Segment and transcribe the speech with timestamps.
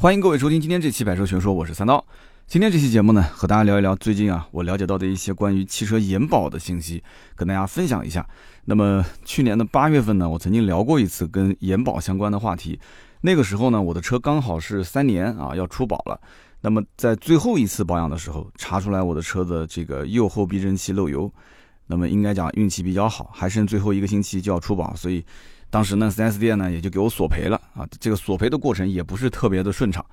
[0.00, 2.04] 欢迎各位收听今天这期《百车全说》，我是三刀。
[2.46, 7.02] 今天这期节目呢，和大家聊一聊最近啊我了解到的一些关于汽车延保的信息，
[7.34, 8.24] 跟大家分享一下。
[8.64, 12.78] 那么去年的八月份呢，我曾经聊过一次跟延保相关的话题。
[13.22, 16.20] 那个时候呢，我的车刚好是三年啊要出保了。
[16.60, 21.28] 那么在最后一次保养的时候，查出来我的车的这个右后避震器漏油。
[21.88, 25.24] 那么应该讲运气比较好，还剩最后一个星期就要出保，所以。
[25.70, 27.86] 当时呢，4S 店呢也就给我索赔了啊。
[28.00, 30.04] 这个索赔的过程也不是特别的顺畅，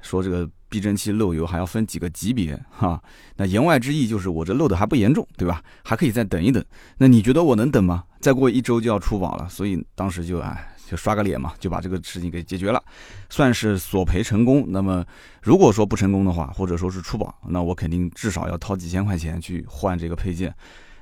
[0.00, 3.02] 说这个避震器漏油还要分几个级别哈。
[3.36, 5.62] 那言外之意就是我这漏的还不严重，对吧？
[5.84, 6.64] 还可以再等一等。
[6.96, 8.04] 那你觉得我能等吗？
[8.20, 12.82] 再过一周就要出保了，所以当时就哎就刷个脸嘛，就把这个事情给解决了，
[13.28, 14.64] 算是索赔成功。
[14.68, 15.04] 那么
[15.42, 20.54] 如果说不成功的话，或者说是出保，那我肯定至少要掏几千块钱去换这个配件。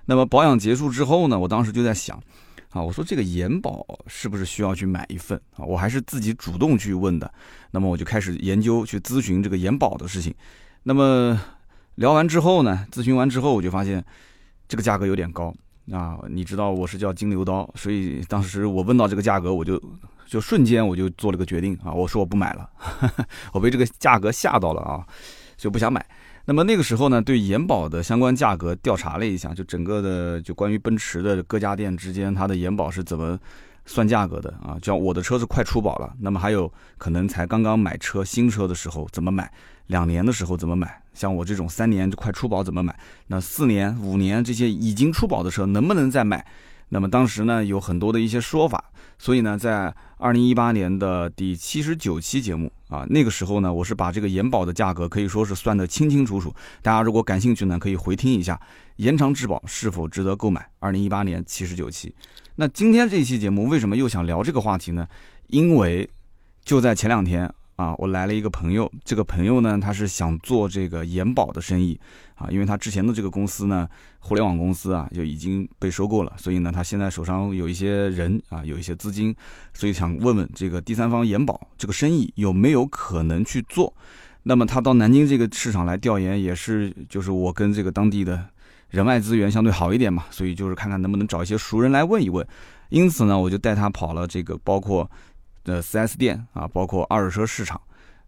[0.04, 2.20] 那么保养结束之后呢，我当时就在想。
[2.70, 5.64] 啊，我说这个延保是不是需要去买一份啊？
[5.64, 7.32] 我还是自己主动去问的。
[7.72, 10.32] 那么我就开始研究去咨询这个延保的事情。
[10.84, 11.40] 那么
[11.96, 14.04] 聊完之后呢，咨询完之后我就发现
[14.68, 15.52] 这个价格有点高
[15.92, 16.18] 啊。
[16.28, 19.82] 你知道我是叫金牛刀，所以当时我问到这个价格，我就
[20.26, 22.70] 就瞬间我就做了个决定啊，我说我不买了，
[23.52, 25.04] 我被这个价格吓到了啊，
[25.56, 26.06] 就不想买。
[26.50, 33.38] 那么那个时候呢，对延保的相关价格调查了一下，就整个的就关于奔驰的各家店之间，它的延保是怎么
[33.86, 34.76] 算价格的啊？
[34.82, 39.48] 像我的车子快出保了，那么还有可能才刚刚买车新车的时候怎么买？
[39.86, 41.00] 两年的时候怎么买？
[41.14, 42.98] 像我这种三年就快出保怎么买？
[43.28, 46.44] 那四年、五年这些已经出保的车能不能再买？
[46.88, 48.86] 那么当时呢有很多的一些说法，
[49.20, 56.52] 所以呢在二零一八年的第七十九期节目啊，那个时候呢我是把这个延保的价格可以说是算得清清楚楚。
[56.82, 58.60] 大家如果感兴趣呢，可以回听一下
[58.96, 60.68] 延长质保是否值得购买。
[60.80, 62.14] 二零一八年七十九期。
[62.56, 65.08] 那今天这期节目为什么又想聊这个话题呢？
[65.46, 66.10] 因为
[66.64, 67.50] 就在前两天。
[67.80, 71.98] 啊，我来了一个朋友，这个朋友呢，他是想做这个延保的生意
[72.34, 73.88] 啊，因为他之前的这个公司呢，
[74.18, 79.34] 互联网公司啊，就已经被收购了，所以呢，他现在手上有一些人啊，有一些资金，
[79.72, 83.94] 所以想问问这个第三方延保这个生意有没有可能去做。
[84.42, 88.44] 那么他到南京这个市场来调研，也是就是我跟这个当地的
[88.90, 92.46] 人脉资源相对好一点嘛，所以就是看看能不能找一些熟人来问一问。
[92.90, 95.10] 因此呢，我就带他跑了这个包括。
[95.64, 97.80] 的 4S 店啊，包括二手车市场，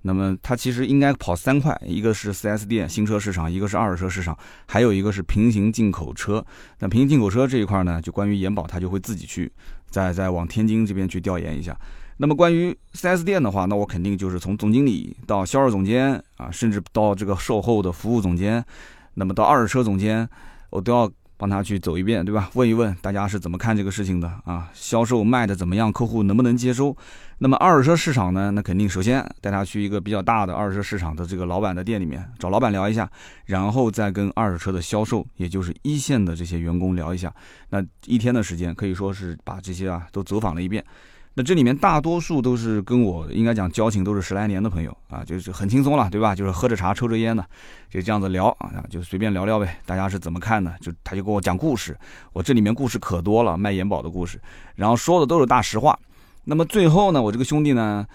[0.03, 6.45] 那么它其实应该跑三块，一个是 4S 店新车市场，一个是二手车市场，还有一个是平行进口车。
[6.79, 9.51] 那平行进口车这一块呢，就关于延保，他就会自己去
[9.91, 11.77] 再再往天津这边去调研一下。
[12.19, 18.65] 那么关于 4S 店的话，那我肯定就是从总经理到销售总监啊，甚至到这个售后的服务总监，
[19.15, 20.29] 那么到二手车总监，
[20.71, 21.11] 我都要。
[21.43, 22.49] 帮他去走一遍，对吧？
[22.55, 24.71] 问一问大家是怎么看这个事情的啊？
[24.73, 25.93] 销售卖的怎么样？
[25.93, 26.97] 客户能不能接收？
[27.39, 28.53] 那么二手车市场呢？
[28.53, 33.11] 那肯定首先带他去一个比较大的二手车市场的这个老板的店里面，找老板聊一下，
[33.47, 37.35] 然后再跟二手车的销售，也就是一线的这些员工聊一下。
[37.71, 40.85] 那一天的时间可以说是把这些啊都走访了一遍。
[41.35, 46.35] 那这里面大多数都是跟我应该讲交情都是十来年的朋友啊，就是很轻松了，对吧？
[46.35, 47.43] 就是喝着茶抽着烟的，
[47.89, 49.79] 就这样子聊啊，就随便聊聊呗。
[49.87, 50.75] 大家是怎么看的？
[50.81, 51.99] 就他就跟我讲故事，
[52.35, 54.39] 我这里面故事可多了，卖延保的故事，
[54.75, 55.99] 然后说的都是大实话。
[56.45, 58.07] 那么最后呢，我这个兄弟呢，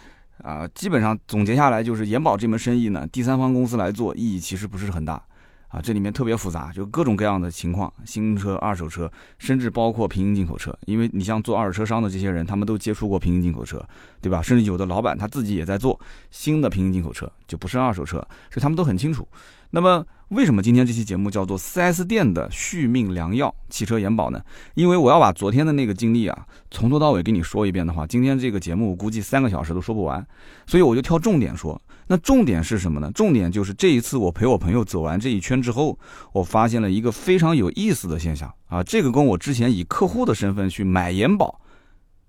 [0.43, 5.19] 啊，基本上总结下来就是延保这门生意呢，第三方公司来做意义其实不是很大。
[5.67, 10.73] 啊，这里面特别复杂，就各种各样的情况，新车、二手车，甚至包括平行进口车。
[10.85, 13.85] 因为你像做二手车商的这些人，他们都接触过平行进口车，
[14.21, 14.41] 对吧？
[14.41, 15.99] 甚至有的老板他自己也在做
[16.31, 18.17] 新的平行进口车，就不是二手车，
[18.49, 19.27] 所以他们都很清楚。
[19.71, 24.41] 那么，为什么今天这期节目叫做 4S 店的续命良药——汽车延保呢？
[24.75, 30.25] 因为我要把昨天的那个经历啊，从头到尾跟你说一遍的话，今天这个节目估计三个小时都说不完，
[30.65, 31.79] 所以我就挑重点说。
[32.07, 33.11] 那重点是什么呢？
[33.13, 35.99] 重点就是这一次我陪我朋友走完这一圈之后，
[36.31, 38.81] 我发现了一个非常有意思的现象啊！
[38.81, 41.59] 这个跟我之前以客户的身份去买延保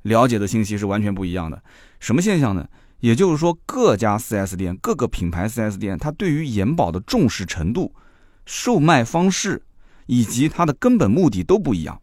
[0.03, 1.63] 了解的信息是完全不一样的。
[2.01, 2.69] 什么现象呢？
[3.01, 7.95] 也就是说，各家 4S 店、各个品牌 4S 店，它对于延保的重视程度、
[8.45, 9.63] 售卖方式
[10.07, 12.01] 以及它的根本目的都不一样。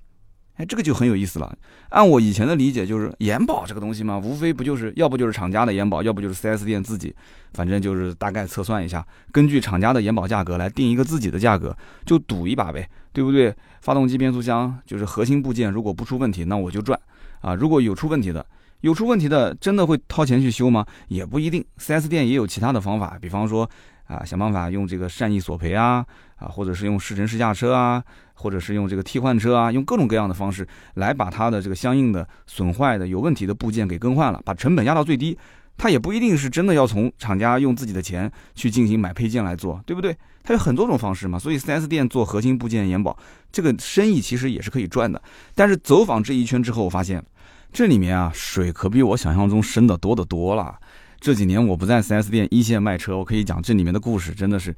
[0.55, 1.57] 哎，这个就很有意思了。
[1.89, 7.13] 按我以前的理解，就是延保这个东西嘛，无非不就是要不就是厂家的延保，要不就是 4S 店自己，
[7.53, 11.75] 反正就是大概测算一下，根据厂家的延保价格来定一个自己的价格，
[12.05, 13.53] 就赌一把呗，对不对？
[13.81, 16.99] 发动机、变速箱就是核心部件，如果不出问题，那我就赚
[17.41, 17.53] 啊。
[17.53, 18.45] 如果有出问题的，
[18.81, 20.85] 有出问题的，真的会掏钱去修吗？
[21.09, 21.63] 也不一定。
[21.79, 23.69] 4S 店也有其他的方法，比方说
[24.05, 26.05] 啊，想办法用这个善意索赔啊，
[26.37, 28.03] 啊，或者是用试乘试驾车啊。
[28.37, 35.37] 或者是用这个替换车啊，用各种各样的方式来把它的这个相应的损坏的有问题的部件给更换了，把成本压到最低，
[35.77, 40.13] 他也不一定是真的要从厂家用自己的钱去进行买配件来做，对不对？
[40.43, 41.39] 他有很多种方式嘛。
[41.39, 43.17] 所以 4S 店做核心部件延保，
[43.53, 45.19] 这个生意其实也是可以赚的。
[45.55, 47.23] 但是走访这一圈之后，我发现
[47.71, 50.77] 这里面啊，水可比我想象中深的多得多了。
[51.25, 54.75] 这几年我不在 4S 店一线卖车，我可以讲这里面的故事，真的是。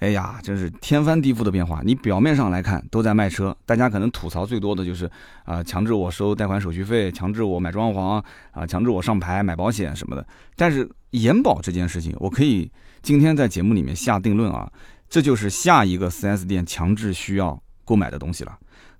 [0.00, 1.80] 哎呀，真是天翻地覆的变化。
[1.82, 5.10] 你表面上来看都在卖车，大家可能吐槽最多的就是
[5.44, 10.26] 啊，强制我收贷款手续费，强制我买装潢啊，强制我上牌买保险什么的。
[10.54, 12.70] 但是延保这件事情，我可以
[13.00, 14.70] 今天在节目里面下定论啊，
[15.08, 18.54] 这就是下一个 4S 店强制需要购买的东西了。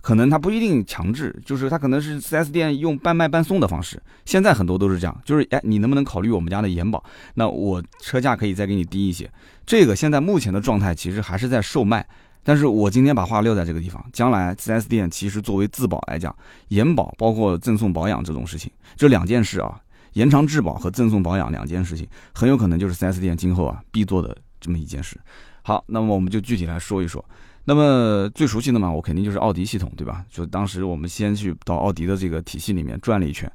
[0.06, 4.00] 可能他不一定强制，就是他可能是 4S 店用半卖半送的方式。
[4.24, 7.02] 现在很多都是这样，就是哎，你能不能考虑我们家的延保？
[7.34, 9.28] 那我车价可以再给你低一些。
[9.66, 12.06] 这个现在目前的状态其实还是在售卖。
[12.44, 16.32] 但是我今天把话撂在这个地方，将来 4S 店其实作为自保来讲，
[16.68, 19.80] 延保包括赠送保养这种事情，这两件事啊，
[20.12, 25.18] 延长质保和赠送保养两件事情，很有可能就是 4S 店今后啊必做的这么一件事。
[25.62, 27.24] 好，那么我们就具体来说一说。
[27.68, 30.24] 那么最熟悉的嘛，我肯定就是奥迪系统，对吧？
[30.30, 33.50] 就当时我们先去到奥迪的这个体系里面转了一圈。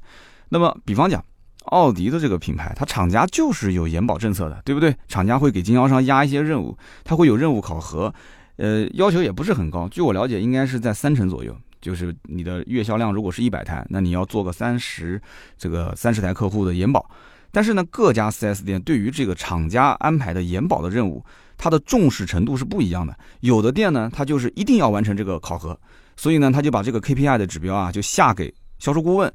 [0.50, 1.24] 那么，比方讲，
[1.64, 4.94] 奥迪的这个品牌，它厂家就是有延保政策的，对不对？
[5.08, 8.14] 厂家会给经销商压一些任务，它会有任务考核，
[8.56, 9.88] 呃，要求也不是很高。
[9.88, 11.56] 据我了解，应该是在三成左右。
[11.80, 15.20] 就是你的月销量如果是一百台，那你要做个三十
[15.58, 17.10] 这个三十台客户的延保。
[17.50, 21.24] 但是呢，各家 4S 店对于这个厂家安排的延保的任务，
[21.62, 23.16] 它的重视程度是不一样的。
[23.38, 25.78] 有的店呢，它就是一定要完成这个考核，
[26.16, 29.32] 所以呢，他就把这个 KPI 的指标啊，就下给销售顾问。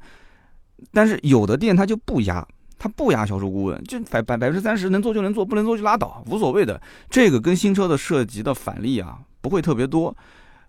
[0.92, 2.46] 但是有的店他就不压，
[2.78, 6.78] 他不压销售顾问，就百百百分之三十能做就能做，不能做就拉倒，无所谓的。
[7.08, 10.14] 这个跟新车的涉及的返利啊，不会特别多。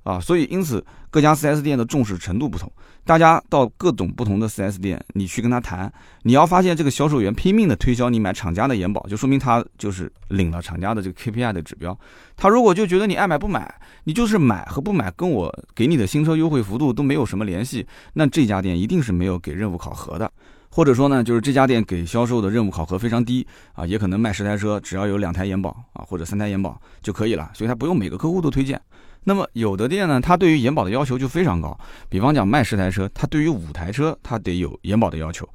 [0.09, 2.71] 啊，所以因此各家 4S 店的重视程度不同，
[3.05, 5.91] 大家到各种不同的 4S 店，你去跟他谈，
[6.23, 11.95] 你要发现这个销售员拼命的推销你买厂家的延保，就说明他就是领了厂家的这个 KPI 的指标。
[12.35, 13.71] 他如果就觉得你爱买不买，
[14.05, 20.31] 你就是买和不买跟我给你的新车优惠幅度都没有什么联系，那这家店一定是没有给任务考核的，
[20.71, 28.81] 或者说呢，就是这家店给销售的任务考核非常低啊，也可能卖十台车只要有两台延保啊或者三台延保就可以了，所以他不用每个客户都推荐。
[29.25, 31.77] 那么有的店呢，它对于延保的要求就非常高，
[32.07, 35.47] 比方讲卖十台车，它对于五台车它得有延保的要求，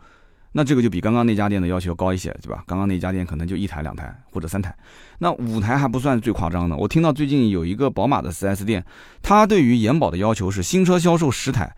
[0.53, 2.63] 那这个就比刚刚那家店的要求高一些，对吧？
[2.67, 4.73] 刚刚那家店可能就一台、两台或者三台，
[5.19, 6.77] 那五台还不算最夸张的。
[6.77, 8.85] 我听到最近有一个宝马的 4S 店，
[9.23, 11.75] 它对于延保的要求是新车销售十台，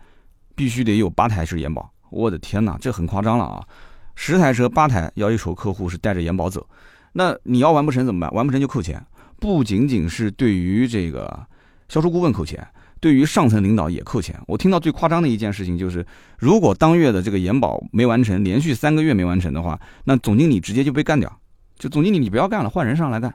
[0.55, 1.89] 必须得有八台是延保。
[2.11, 3.65] 我的天哪，这很夸张了啊！
[4.13, 6.67] 十台车八台要求客户是带着延保走，
[7.13, 8.31] 那你要完不成怎么办？
[8.33, 9.03] 完不成就扣钱，
[9.39, 11.47] 不仅仅是对于这个。
[11.87, 12.67] 销售顾问扣钱，
[12.99, 14.39] 对于上层领导也扣钱。
[14.47, 16.05] 我听到最夸张的一件事情就是，
[16.37, 21.39] 如果当月的这个延保没完成，连续三个月没完成的话，那总经理直接就被干掉。
[21.77, 23.33] 就总经理你不要干了，换人上来干。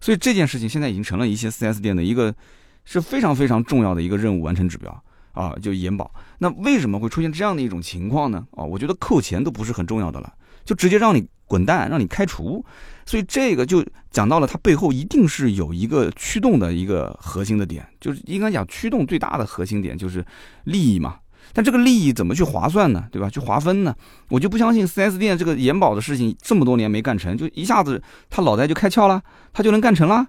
[0.00, 2.34] 所以这件事情现在已经成了一些 4S 店的一个
[2.84, 5.02] 是非常非常重要的一个任务完成指标
[5.32, 6.12] 啊，就延保。
[6.38, 8.46] 那为什么会出现这样的一种情况呢？
[8.52, 10.32] 啊，我觉得扣钱都不是很重要的了，
[10.64, 12.64] 就直接让你滚蛋，让你开除。
[13.04, 20.24] 所以这个就讲到了，它背后一定是有一个驱动的一个核心的点，就是应该讲驱动最大的核心点就是
[20.64, 21.16] 利益嘛。
[21.54, 23.08] 但这个利益怎么去划算呢？
[23.10, 23.30] 对吧？
[23.30, 23.94] 去划分呢？
[24.28, 29.22] 我就不相信四 S 店这个延保的事情这么多年没干成就一下子他脑袋就开窍了，
[29.54, 30.26] 他就能干成了，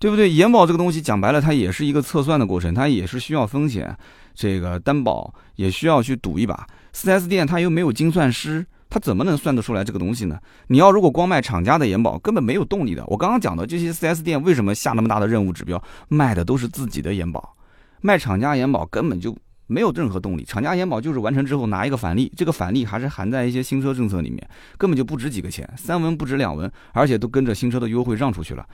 [0.00, 0.28] 对不对？
[0.28, 3.96] 延保这个东西讲白了，它也是一个测算的过程，它也是需要风险，
[4.34, 6.66] 这个担保也需要去赌一把。
[6.92, 8.66] 4S 店它又没有精算师。
[8.90, 10.38] 他怎么能算得出来这个东西呢？
[10.68, 13.04] 你要如果光卖厂家的延保，根本没有动力的。
[13.06, 17.54] 我刚刚讲的这些 4S 店为什么下那么大的任务指标，卖的都是自己的延保，
[18.00, 20.44] 卖厂家延保根本就没有任何动力。
[20.44, 28.66] 厂家延保就是完成之后拿一个返利，这个返利还是含在一些新车政策里面，根本就不值几个钱，三文不值两文，而且都跟着新车的优惠让出去了。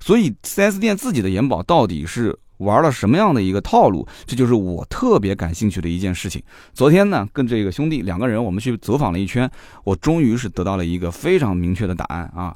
[0.00, 2.38] 所以 4S 店自己的延保到底是？
[2.58, 4.06] 玩了什么样的一个套路？
[4.26, 6.42] 这就是我特别感兴趣的一件事情。
[6.72, 9.50] 昨天呢，跟这个兄弟两个人，我们去走访了一圈，
[9.84, 12.54] 我终于是得到了一个非常明确的答案啊！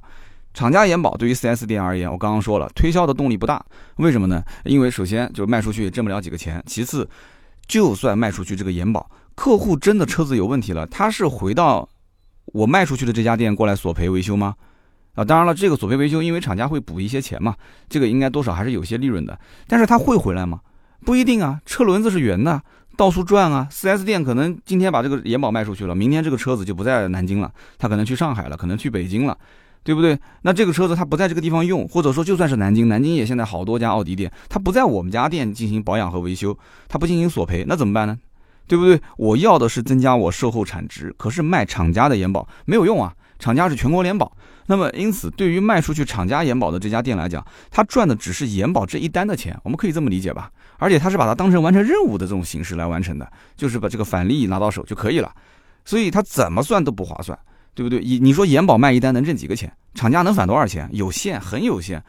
[0.55, 3.63] 厂家延保对于 4S 店而言，我刚刚说了，推销的动力不大。
[3.97, 4.43] 为什么呢？
[4.65, 7.07] 因为首先就卖出去也挣不了几个钱，其次，
[7.67, 11.87] 就算卖出去这个延保，客户真的车子有问题了，他是回到
[12.47, 14.55] 我卖出去的这家店过来索赔维修吗？
[15.17, 17.57] 啊，当然了，这个索赔维修，因为厂家会补一些钱嘛，
[17.89, 19.37] 这个应该多少还是有些利润的。
[19.67, 20.61] 但是他会回来吗？
[21.05, 22.63] 不一定啊，车轮子是圆的，
[22.97, 23.67] 到处转啊。
[23.71, 29.37] 4S 店可能今天把这个延保卖出去了，明天这个车子就不在南京了，他可能去上海了，可能去北京了，
[29.83, 30.19] 对不对？
[30.43, 36.59] 那这个车子他不在这个地方用，或者说就算是南京，南京也现在好多家奥迪店，他不在我们家店进行保养和维修，
[36.89, 38.19] 他不进行索赔，那怎么办呢？
[38.69, 39.01] 对不对？
[39.17, 43.15] 我要的是增加我售后产值，可是卖厂家的延保没有用啊。
[43.39, 44.31] 厂家是全国联保。
[44.69, 50.51] 那么因此，对于卖出去厂家延保的这家店来讲，他赚的只是延保这一单的钱，我们可以这么理解吧？
[50.79, 55.33] 而且他是把它当成完成任务的这种形式来完成的，就是把这个返利拿到手就可以了。
[55.85, 57.39] 所以他怎么算都不划算，
[57.75, 58.01] 对不对？
[58.01, 59.73] 你你说延保卖一单能挣几个钱？
[59.95, 60.89] 厂家能返多少钱？
[60.93, 62.03] 有限，很有限。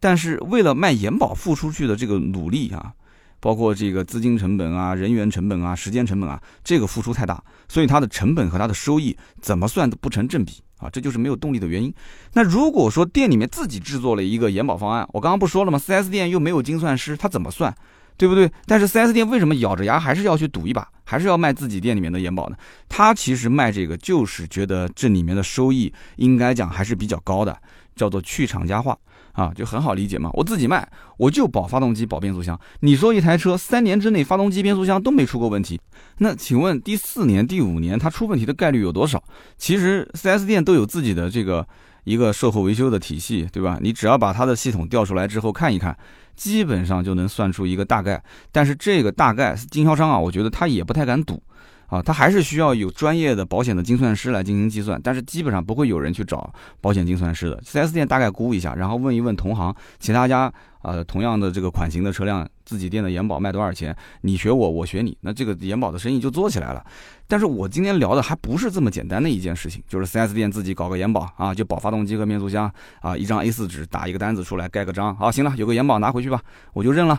[0.00, 2.90] 但是为了卖延保付出去的这个努力啊，
[3.38, 11.92] 包括这个资金成本啊、人员成本啊、时间成本啊，这个付出太大，所以它的成本和它的收益怎么算都不成正比啊，这就是没有动力的原因。
[12.32, 17.74] 那如果说店里面自己制作了一个延保方案，我刚刚不说了吗？4S 店又没有精算师，他怎么算？
[18.16, 18.50] 对不对？
[18.66, 22.56] 但是 4S 店为什么咬着牙还是要去赌一把，还是要卖自己店里面的延保呢？
[22.88, 27.56] 他其实卖这个就是觉得这里面的收益应该讲还是比较高的，
[27.94, 28.98] 叫做去厂家化。
[29.38, 32.58] 啊，就很好理解嘛，我自己卖，我就保发动机、保变速箱。
[32.80, 35.80] 你说一台车三年之内发动机、变速箱都没出过问题，
[36.18, 39.22] 那请问第四年、第五年它出问题的概率有多少？
[39.56, 41.64] 其实 4S 店都有自己的这个
[42.02, 43.78] 一个售后维修的体系，对吧？
[43.80, 45.96] 你只要把它的系统调出来之后看一看，
[46.34, 48.20] 基本上就能算出一个大概。
[48.50, 51.40] 但是这个大概经销商啊，我觉得他也不太敢赌。
[51.88, 57.60] 啊，他还是需要有专业的保险的精算师来进行计算，但是基本上不会有人去找保险精算师的。
[57.62, 60.52] 4S 店大概估一下，然后问一问同行，其他家
[60.82, 63.96] 呃同样的这个款型的车辆，自己店的延保卖多少钱？
[64.20, 66.84] 你学我，我学你，那这个延保的生意就做起来了。
[67.26, 76.38] 但是我今天聊的还不是这么简单的一件事情，就是 4S 店自己搞个延保啊，就保发动机和变速箱啊，一张 A4 纸打一个单子出来，盖个章，好，行了，有个延保拿回去吧，
[76.74, 77.18] 我就认了。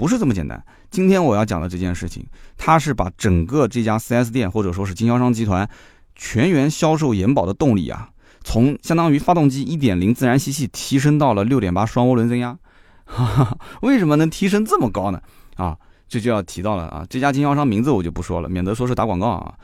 [0.00, 0.64] 不是这么简单。
[0.90, 2.24] 今天我要讲的这件事情，
[2.56, 5.68] 它是把整个这家 4S 店或者说是经销商集团
[6.14, 8.08] 全员销售延保的动力啊，
[8.42, 12.58] 从相当于发动机1.0自然吸气提升到了6.8双涡轮增压。
[13.04, 15.20] 哈 哈为什么能提升这么高呢？
[15.56, 15.76] 啊，
[16.08, 19.54] 这就要提到了啊，这家经销商名字我就不说了，免得说是打广告啊。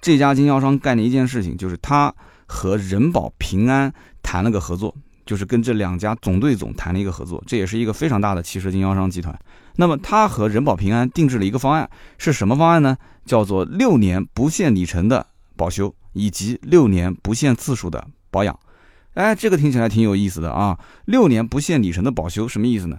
[0.00, 2.12] 这家经销商干的一件事情，就是他
[2.46, 4.92] 和人保、平安谈了个合作。
[5.24, 9.38] 就是跟这两家总队总谈了一个合作，这也是一个非常大的汽车经销商集团。
[9.76, 11.88] 那么他和人保平安定制了一个方案，
[12.18, 12.96] 是什么方案呢？
[13.24, 15.26] 叫做六年不限里程的
[15.56, 18.58] 保修，以及六年不限次数的保养。
[19.14, 20.78] 哎，这个听起来挺有意思的啊！
[21.06, 22.98] 六年不限里程的保修什么意思呢？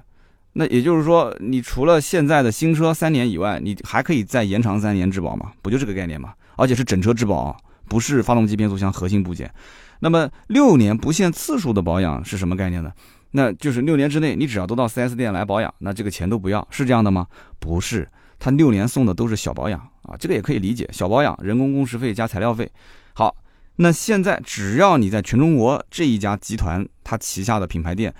[0.53, 5.51] 那也就是说，你除了现在的新车三年以外，你还可以再延长三年质保嘛？
[5.61, 6.33] 不就这个概念嘛？
[6.55, 7.55] 而且是整车质保，
[7.89, 9.51] 不是发动机、变速箱核心部件。
[9.99, 12.91] 那么六年不限次数的保养是什么概念呢？
[13.31, 17.27] 那就是六年之内你只要都到 4S 店来保养，那这个钱都不要，是这样的吗？
[17.59, 18.09] 不是，
[18.39, 22.71] 他六年送的都是小保养啊，这个也可以理解，小保养，人工工时费加材料费。
[23.13, 23.35] 好，
[23.75, 28.13] 那现在只要你在全中国这一家集团它旗下的品牌店，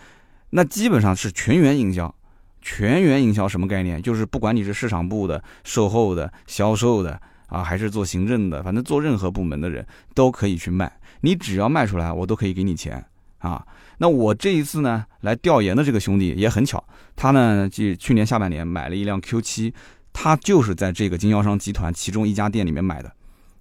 [0.50, 2.14] 那基本上是全员营销，
[2.62, 4.02] 全员营销什么概念？
[4.02, 7.18] 就是不管你是市场部的、售后的、销售的
[7.48, 10.92] 啊，还是做行政的，反正做任何部门的人都可以去卖。
[11.22, 13.04] 你只要卖出来，我都可以给你钱
[13.40, 13.66] 啊。
[13.98, 16.84] 那我这一次呢，来调研的这个兄弟也很巧，
[17.16, 19.74] 他呢，就去年下半年买了一辆 Q7，
[20.12, 23.12] 他就是在这个经销商集团其中一家店里面买的。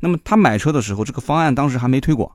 [0.01, 2.31] 那么他买车的时候，这个方案当时还没推广。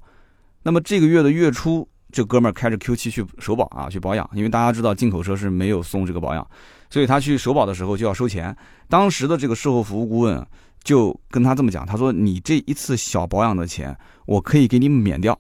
[0.64, 6.48] 那么这个月的月初，这哥们儿开着 Q7 去首保啊，去保养，因为大家知道进口车是没有送这个保养，
[6.90, 8.56] 所以他去首保的时候就要收钱。
[8.88, 10.48] 当时的这个售后服务顾问。
[10.90, 15.40] 就跟他这么讲，他说：“你这一次小保养的钱，我可以给你免掉。”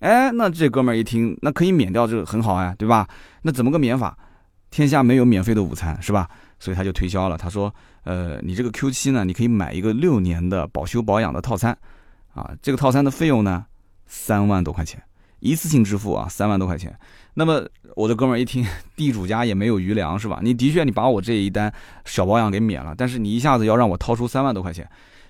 [0.00, 3.06] 哎，那这哥们儿一听，那可以免掉，这个很好哎，对吧？
[3.42, 4.16] 那怎么个免法？
[4.70, 6.26] 天下没有免费的午餐，是吧？
[6.58, 7.36] 所以他就推销了。
[7.36, 7.74] 他说
[8.04, 11.76] ：“呃，你这个 Q7 呢，你可以买一个六年的保修保养的套餐，
[12.32, 13.66] 啊，这个套餐的费用呢，
[14.06, 15.02] 三万多块钱，
[15.42, 16.96] 一次性支付啊，三万多块钱。”
[17.34, 20.40] 那么我的哥们儿一听，地主家也没有余粮是吧？
[20.42, 21.72] 你的确你把我这一单
[22.04, 24.88] 小保养给免了，但是你一下子要让我掏出三万多块钱。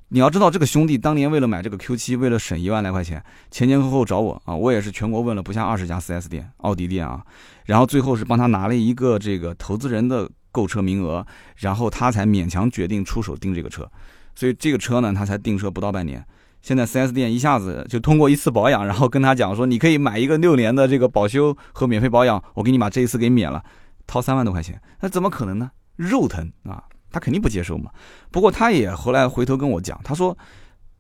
[0.09, 7.25] 你要知道，这个兄弟当年为了买这个 Q7，为了省一万来块钱，前前后后找我啊，我也是全国问了不下二十家 4S 店、奥迪店啊，
[7.65, 11.25] 然后最后是帮他拿了一个这个投资人的购车名额，
[11.57, 13.91] 然后他才勉强决定出手订这个车。
[14.35, 16.23] 所以这个车呢，他才订车不到半年。
[16.63, 23.63] 现在 4S 店一下子就通过一次保养，然后跟他讲说，你可以买一个六年的这个保修和免费保养，我给你把这一次给免了，
[24.07, 25.73] 掏三万多块钱，那怎么可能呢？
[25.97, 27.91] 肉疼啊，他肯定不接受嘛。
[28.31, 30.39] 不过他也后来回头跟我讲，他说，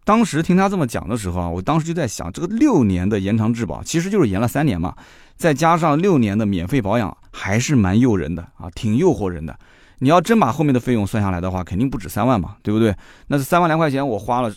[0.05, 4.95] 当时听他这么讲的时候啊，我当时就在想，这个六年的延长质保其实就是延了三年嘛，
[5.37, 9.57] 再加上六年的免费保养，还是蛮诱人的啊，挺诱惑人的。
[10.01, 12.93] 你要真把后面的费用算下来的话，肯定不止三万嘛，对不对？
[13.29, 14.53] 那是三万来块钱我花了。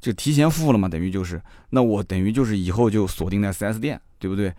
[0.00, 1.40] 就提前付了嘛，等于就是，
[1.70, 4.52] 那我等于就是以后就锁定在 4S 店，对不对？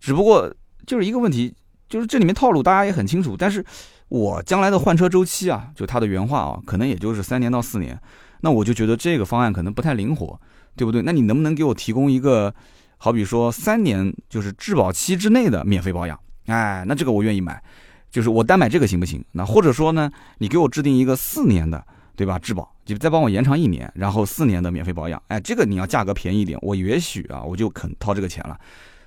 [0.00, 0.52] 只不过
[0.86, 1.54] 就是一个问题，
[1.88, 3.64] 就是这里面套路大家也很清楚，但是
[4.08, 7.96] 我将来的换车周期啊，就他的原话啊，可能也就是三年到四年，
[8.40, 10.40] 那我就觉得这个方案可能不太灵活，
[10.74, 11.00] 对不对？
[11.02, 12.52] 那你能不能给我提供一个
[12.98, 17.62] 好比说三年就是质保期之内的免费保养，哎，那这个我愿意买，
[18.10, 19.24] 就是我单买这个行不行？
[19.32, 21.86] 那或者说呢，你给我制定一个四年的，
[22.22, 22.38] 对吧？
[22.38, 28.56] 质保就再帮我延长一年，然后四年的免费保养，哎，这个你要价格便宜一点，我也许啊我就肯掏这个钱了。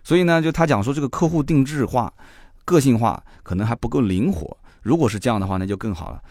[0.03, 2.13] 所以呢，就他讲说这个客户定制化、
[2.65, 6.21] 个性化可能还不够灵活，如果是这样的话，那就更好了。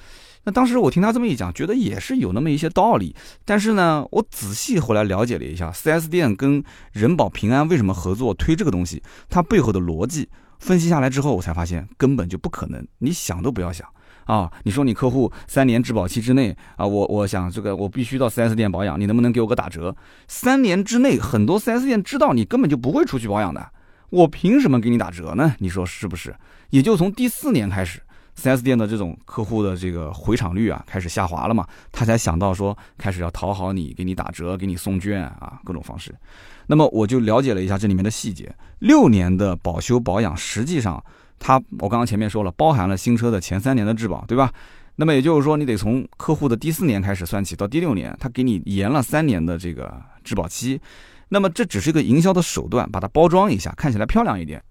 [0.45, 3.17] 那当时我听他这么一讲，觉得也是有那么一些道理。
[3.47, 6.63] 但是呢，我仔细后来了解了一下，4S 店跟
[6.93, 10.29] 人保平安为什么合作推这个东西，它背后的逻辑
[10.65, 13.87] 分析下来之后，我才发现根本就不可能，你想都不要想
[14.25, 14.51] 啊！
[14.63, 19.95] 你说你客户三年质保期之内啊，我我想这个我必须到 4S 店保养，你能不能给我个打折？
[20.27, 23.73] 三年之内，很多 4S 店知道你根本就不会出去保养的，
[24.09, 25.55] 我凭什么给你打折呢？
[25.59, 26.35] 你说是不是？
[26.71, 28.01] 也就从第四年开始。
[28.39, 36.15] 4S 店的这种客户的这个回场率啊，开始下滑了嘛，他才想到说开始要讨好你，给你打折，给你送券啊，各种方式。
[36.67, 38.55] 那么我就了解了一下这里面的细节。
[38.81, 41.03] 六年的保修保养，实际上
[41.39, 44.53] 它我刚刚前面说了，包含了新车的前三年的质保，对吧？
[44.97, 50.81] 那么也就是说，你得从客户的第四年开始算起，到第六年，他给你延了三年的这个质保期。
[51.31, 54.63] 那么这只是一个营销的手段，把它包装一下，看起来漂亮一点。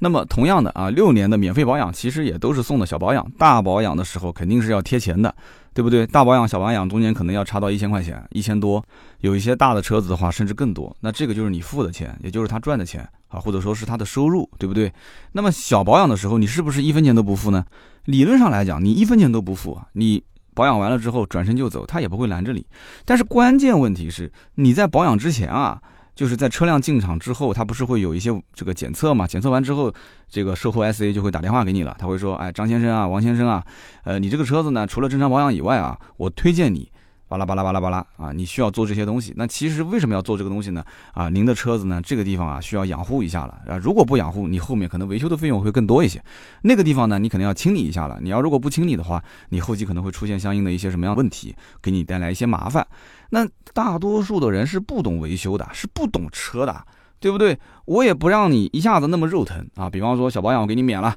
[0.00, 5.34] 那么同样的啊，六年的免费保养其实也都是送的小保养，大保养的时候肯定是要贴钱的，
[5.74, 6.06] 对不对？
[6.06, 8.84] 大保养、小保养中间可能要差到一千块钱，一千多，
[9.20, 10.96] 有一些大的车子的话甚至更多。
[11.00, 14.92] 那这个就是你付的钱，也就是他赚的钱啊，或者说是他的收入，对不对？
[15.32, 17.64] 那么小保养的时候，你是不是一分钱都不付呢？
[18.04, 20.22] 理论上来讲，你一分钱都不付，你
[20.54, 22.64] 保养完了之后转身就走，他也不会拦着你。
[23.04, 25.82] 但是关键问题是，你在保养之前啊。
[26.18, 29.24] 就是在车辆进厂之后，它不是会有一些这个检测嘛？
[29.24, 29.94] 检测完之后，
[30.28, 33.64] 这个售后 SA 就会打电话给你了，他会说：“哎，张先生啊，王先生啊，
[34.02, 36.90] 呃，你这个车子呢，除了正常保养以外啊，我推荐你。”
[37.28, 38.32] 巴拉巴拉巴拉巴拉啊！
[38.32, 39.34] 你需要做这些东西。
[39.36, 40.82] 那其实为什么要做这个东西呢？
[41.12, 43.76] 啊，您的车子呢，这个地方啊需要养护一下了啊。
[43.76, 46.24] 如果不养护，你后面可能维修的费用会更多一些。
[46.62, 48.18] 那个地方呢，你可能要清理一下了。
[48.22, 52.86] 你要如果不清理的话，你后期可能会出现相应的一些什么样的问题，给你带来一些麻烦。
[53.30, 56.84] 那大多数的人是不懂维修的，是不懂车的，
[57.20, 57.58] 对不对？
[57.84, 59.88] 我也不让你一下子那么肉疼啊。
[59.90, 61.14] 比方说小保养我给你免了，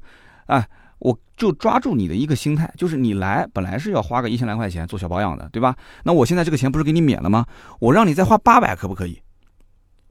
[0.47, 0.67] 哎。
[1.03, 5.75] 我就抓住你的一个心态，就是你来本来是要花个一千来块钱做小保养的，对吧？
[6.03, 7.43] 那我现在这个钱不是给你免了吗？
[7.79, 9.19] 我让你再花八百可不可以？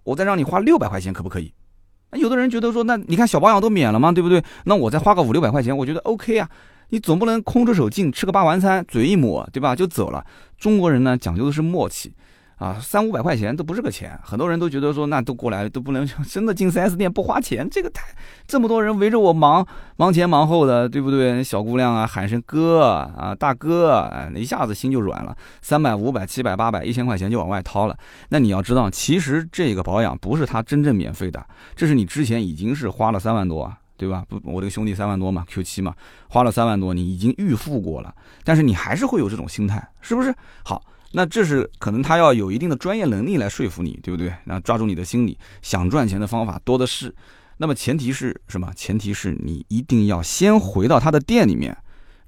[0.02, 1.54] 我再让你花六百块钱可不可以？
[2.14, 4.10] 有的人觉得说，那你看小保养都免了吗？
[4.10, 4.42] 对不对？
[4.64, 6.50] 那我再花个五六百块钱，我觉得 OK 啊。
[6.90, 9.74] 你总不能空着手进，吃个八完餐，嘴一抹，对吧？
[9.74, 10.24] 就走了。
[10.58, 12.12] 中国人呢，讲究的是默契。
[12.56, 18.04] 啊，三五百块钱都不是个钱，很多人都觉得说那都过来都不能 真的进 4S 店不花钱，这个太
[18.46, 21.42] 这么多人围着我忙忙前忙后的，对不对？
[21.42, 27.96] 小姑娘啊喊声哥啊大哥，哎，一下子心就软了，三百五百七百八百一千块钱就往外掏了。
[28.28, 31.42] 那你要知道，其实这个保养不是他真正免费的，
[31.74, 34.24] 这是你之前已经是花了三万多啊，对吧？
[34.26, 35.94] 不，我这个兄弟三万多嘛，Q 七嘛，
[36.28, 40.34] 花了三万多，你已经预付过了，但是你还是会有这种心态，是不是？
[40.64, 40.82] 好。
[41.12, 44.32] 那这是可能他要有一定的专业能力来说服你，对不对？
[44.44, 47.12] 然后抓住你的心理，想赚钱的方法多的是。
[47.56, 48.72] 那么前提是什么？
[48.76, 51.76] 前提是你一定要先回到他的店里面，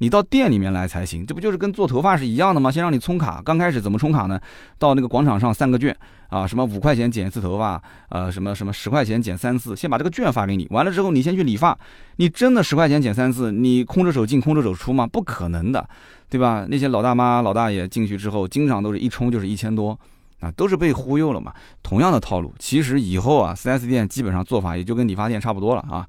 [0.02, 1.24] 你到店里面来才行。
[1.24, 2.72] 这不就是跟做头发是一样的吗？
[2.72, 4.36] 先让你充卡，刚开始怎么充卡呢？
[4.76, 5.96] 到那个广场上三个券
[6.28, 10.66] 啊，什么五块钱剪一次头发，呃，什么什么十块钱剪三次，先把这个券发给你。
[10.70, 11.78] 完了之后，你先去理发。
[12.16, 15.06] 你真的十块钱剪三次，你空着手进空着手出吗？
[15.06, 15.88] 不可能的。
[16.28, 16.66] 对吧？
[16.68, 19.96] 那些老大妈、老大爷进去之后，经常都是一充就是一千多，
[20.40, 21.52] 啊，都是被忽悠了嘛。
[21.80, 26.04] 同样的套路，其实以后啊，4S 店基本上做法也就跟理发店差不多了啊。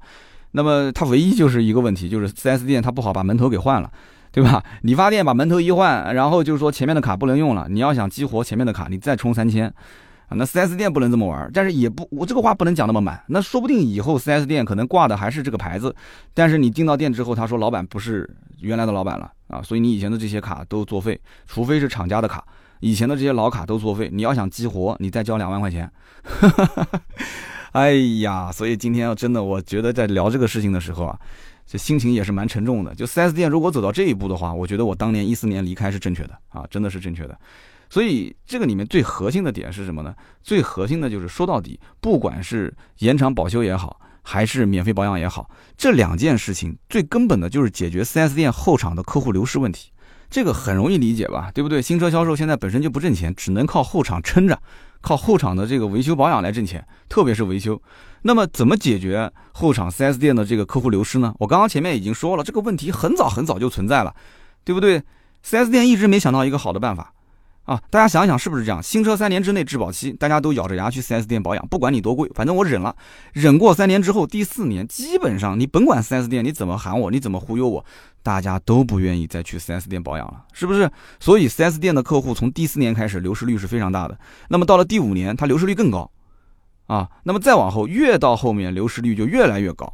[0.56, 3.90] 那么它唯一就是一个问题，就是 4S 店它不好把门头给换了，
[4.30, 4.62] 对吧？
[4.82, 9.66] 理发店把门头一换，然后就是说前面的卡不能用了，你要想激活前面的卡，你再充三千。
[10.28, 13.22] 啊，那 4S 店不能这么玩，但是也不，我这个话不能讲那么满。
[13.26, 15.94] 那说不定以后 4S 店可能挂的还是这个牌子，
[16.32, 18.26] 但是你进到店之后，他说老板不是
[18.60, 22.42] 原来的老板了啊，所以你以前的这些卡都作废，除非是厂家的卡，
[22.80, 24.08] 以前的这些老卡都作废。
[24.10, 25.90] 你要想激活，你再交两万块钱。
[27.74, 31.18] 哎呀，所以今天真的，我觉得在聊这个事情的时候啊，
[31.66, 32.94] 这心情也是蛮沉重的。
[32.94, 37.36] 就 4S 店如果走到这一步的话，我觉得我当年一四年离开是正确的啊，真的是正确的。
[37.90, 40.14] 所以这个里面最核心的点是什么呢？
[40.40, 49.90] 最核心的就是说到底，不管是延长保修也好，还是免费保养也好，这两件事情最根本的就是解决 4S 店后场的客户流失问题。
[50.30, 51.50] 这个很容易理解吧？
[51.52, 51.82] 对不对？
[51.82, 54.56] 新车销售现在本身就不挣钱，只能靠后场撑着，
[55.04, 57.80] 靠后场的这个维修保养来挣钱，特别是维修。
[58.22, 61.34] 那么怎么解决后场 4S 店的这个客户流失呢？
[61.38, 64.14] 我刚刚前面已经说了，这个问题很早很早就存在了，
[64.64, 65.02] 对不对
[65.44, 67.12] ？4S 店一直没想到一个好的办法。
[67.64, 68.82] 啊，大家想想是不是这样？
[68.82, 72.94] 新车三年之内质保期，大家都咬着牙去 4S 店保养，不管你多贵，反正我忍了。
[73.32, 77.82] 忍过三年之后，第四年基本上你甭管 4S 店你怎么喊我，你怎么忽悠我，
[78.22, 80.90] 大家都不愿意再去 4S 店保养了，是不是？
[81.18, 84.18] 所以 4S 店的客户从第四年开始流失率是非常大的。
[84.48, 86.10] 那么到了第五年，它流失率更高，
[86.86, 89.90] 啊，那么再往后越到后面流失率就越来越高，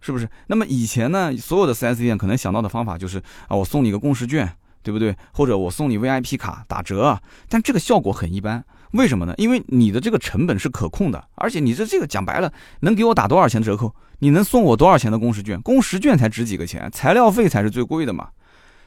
[0.00, 0.26] 是不是？
[0.46, 4.50] 那么以前呢，所有的 4S 店可能想到的方法就是啊，我送你个共识券。
[4.82, 5.16] 对不对？
[5.32, 8.64] 或者我送你 VIP 卡打折，但这个效果很一般。
[8.92, 9.34] 为什么呢？
[9.36, 13.94] 因为你的这个成本是可控的，而且你这这个讲白了，能给我打多少钱折扣？
[14.18, 15.60] 你能送我多少钱的工时券？
[15.62, 18.28] 工时券才值几个钱，材料费才是最贵的嘛。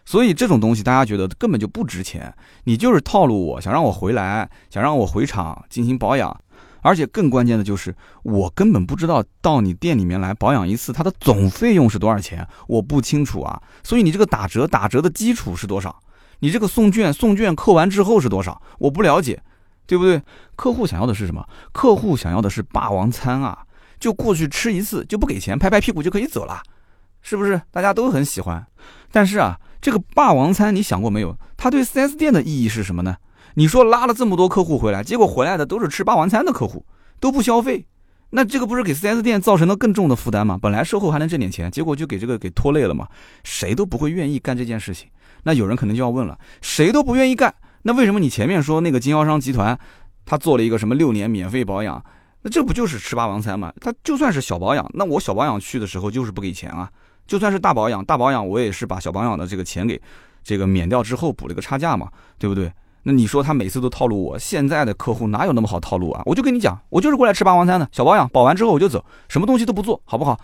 [0.05, 2.33] 所以这种东西大家觉得根本就不值钱，
[2.65, 6.37] 你就是套路我，想让我回来，想让我回厂进行保养。
[6.83, 13.61] 而且更关键的就是，我根本不知道到你店里面来保养一次，它的总费用是多少钱，我不清楚啊。
[13.83, 15.97] 所以你这个打折打折的基础是多少？
[16.39, 18.61] 你这个送券送券扣完之后是多少？
[18.77, 19.41] 我不了解，
[19.87, 20.21] 对不对？
[20.57, 21.47] 客户想要的是什么？
[21.71, 23.59] 客户想要的是霸王餐啊，
[23.97, 26.61] 就过去吃一次就不给钱，拍拍屁股就可以走了，
[27.21, 27.61] 是不是？
[27.71, 28.67] 大家都很喜欢。
[29.09, 31.37] 但是啊，这个霸王餐你想过没有？
[31.55, 33.15] 它对 4S 店的意义是什么呢？
[33.55, 36.85] 你说拉了这么多客户回来，结果回来的都是吃霸王餐的客户，
[37.19, 37.85] 都不消费，
[38.31, 40.57] 那这个不是给 4S 店造成了更重的负担吗？
[40.61, 43.07] 本来售后还能挣点钱，结果就给这个给拖累了嘛，
[43.43, 45.07] 谁都不会愿意干这件事情。
[45.43, 49.77] 那有人可能就要问了，谁都不愿意干，那为什么你前面说那个经销商集团，
[50.25, 52.03] 他做了一个什么六年免费保养，
[52.41, 53.71] 那这不就是吃霸王餐吗？
[53.79, 56.89] 他就算是小保养，那我小保养去的时候就是不给钱啊，
[57.27, 60.01] 就算是大保养，大保养我也是把小保养的这个钱给
[60.43, 62.71] 这个免掉之后补了个差价嘛，对不对？
[63.03, 66.23] 那你说他每次都套路我，现在的客户哪有那么好套路啊？
[66.25, 70.39] 我就跟你讲，我就是过来吃霸王餐的，小保养，保完之后我就走，什么东西都不做，好不好？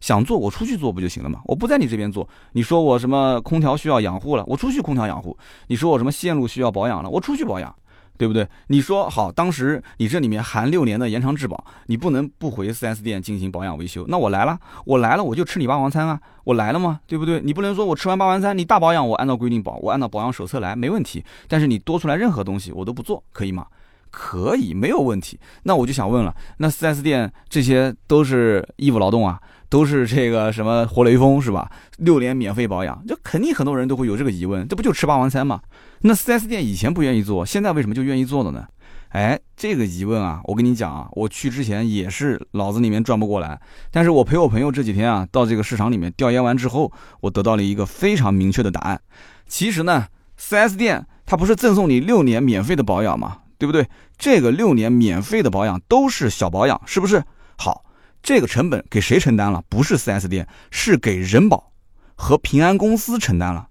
[0.00, 1.40] 想做我出去做不就行了吗？
[1.46, 2.28] 我不在你这边做。
[2.52, 5.36] 你说我什么空调需要养护了，我出去空调养护。
[5.68, 7.74] 你说我什么线路需要保养了，我出去保养。
[8.16, 8.46] 对不对？
[8.68, 14.04] 你说好，当时你这里面含六年的延长质保，你不能不回 4S 店进行保养维修。
[14.08, 16.20] 那我来了，我来了，我就吃你霸王餐啊！
[16.44, 17.00] 我来了吗？
[17.06, 17.40] 对不对？
[17.40, 21.24] 你不能说我吃完霸王餐，你大保养我按照规定保，我按照保养手册来，没问题。
[21.48, 23.66] 但是你多出来任何东西我都不做，可以吗？
[24.10, 25.38] 可以，没有问题。
[25.64, 29.40] 那我就想问了，那 4S 店这些都是义务劳动啊？
[29.68, 31.68] 都是这个什么活雷锋是吧？
[31.98, 35.60] 六年免费保养，这肯定很多人都会有这个疑问，这不就吃霸王餐吗？
[36.06, 38.66] 那 4S 店以前不愿意做，现在为什么就愿意做了呢？
[39.08, 43.58] 哎，这个疑问啊，我跟你讲啊，我去之前也是脑子里面转不过来，
[43.90, 49.00] 但是我陪我朋友这几天啊，到这个市场里面调研完之后，我得到了一个非常明确的答案。
[49.46, 50.06] 其实呢
[50.38, 53.38] ，4S 店它不是赠送你六年免费的保养吗？
[53.56, 53.88] 对不对？
[54.18, 57.24] 这个六年免费的保养都是小保养，是不是？
[57.56, 57.82] 好。
[58.22, 59.62] 这个成本给谁承担了？
[59.68, 61.72] 不是 4S 店，是给人保
[62.14, 63.68] 和平安公司承担了。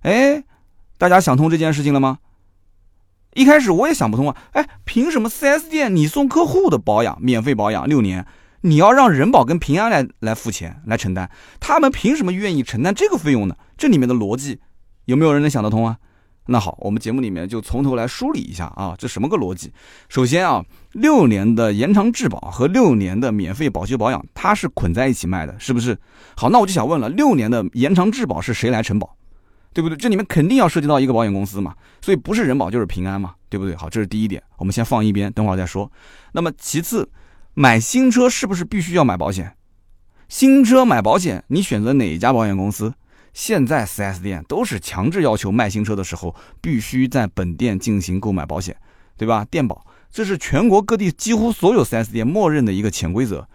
[0.00, 0.42] 哎，
[1.02, 2.20] 大家想通这件事情了吗？
[3.34, 4.36] 一开始我也想不通啊。
[4.52, 8.24] 哎，凭什么 4S 店你送客户的保养免费保养六年，
[8.60, 11.28] 你要让人保跟平安来来付钱来承担？
[11.58, 13.56] 他们凭什么愿意承担这个费用呢？
[13.76, 14.60] 这里面的逻辑
[15.06, 15.96] 有没有人能想得通啊？
[16.46, 19.72] 那好，我们节目里面就从头来梳理一下啊，这什么个逻辑？
[20.08, 25.98] 首先啊，六年的延长质保和六年的免费保修保养，它是捆在一起卖的，是不是？
[26.36, 29.16] 好，那我就想问了，六年的延长质保是谁来承保？
[29.72, 29.96] 对不对？
[29.96, 33.74] 这里面肯定要涉及到一个保险公司嘛，所以不是人保就是平安嘛，对不对？
[33.76, 35.90] 好，这是第一点，我们先放一边，等会儿再说。
[36.32, 37.08] 那么其次，
[37.54, 39.56] 买新车是不是必须要买保险？
[40.28, 42.94] 新车买保险，你选择哪一家保险公司？
[43.34, 48.76] 现在 4S 店都是强制要求卖新车的时候必须在本店进行购买保险，
[49.16, 49.44] 对吧？
[49.50, 53.48] 店保，这是全国各地几乎所有 4S 店默认的一个潜规则，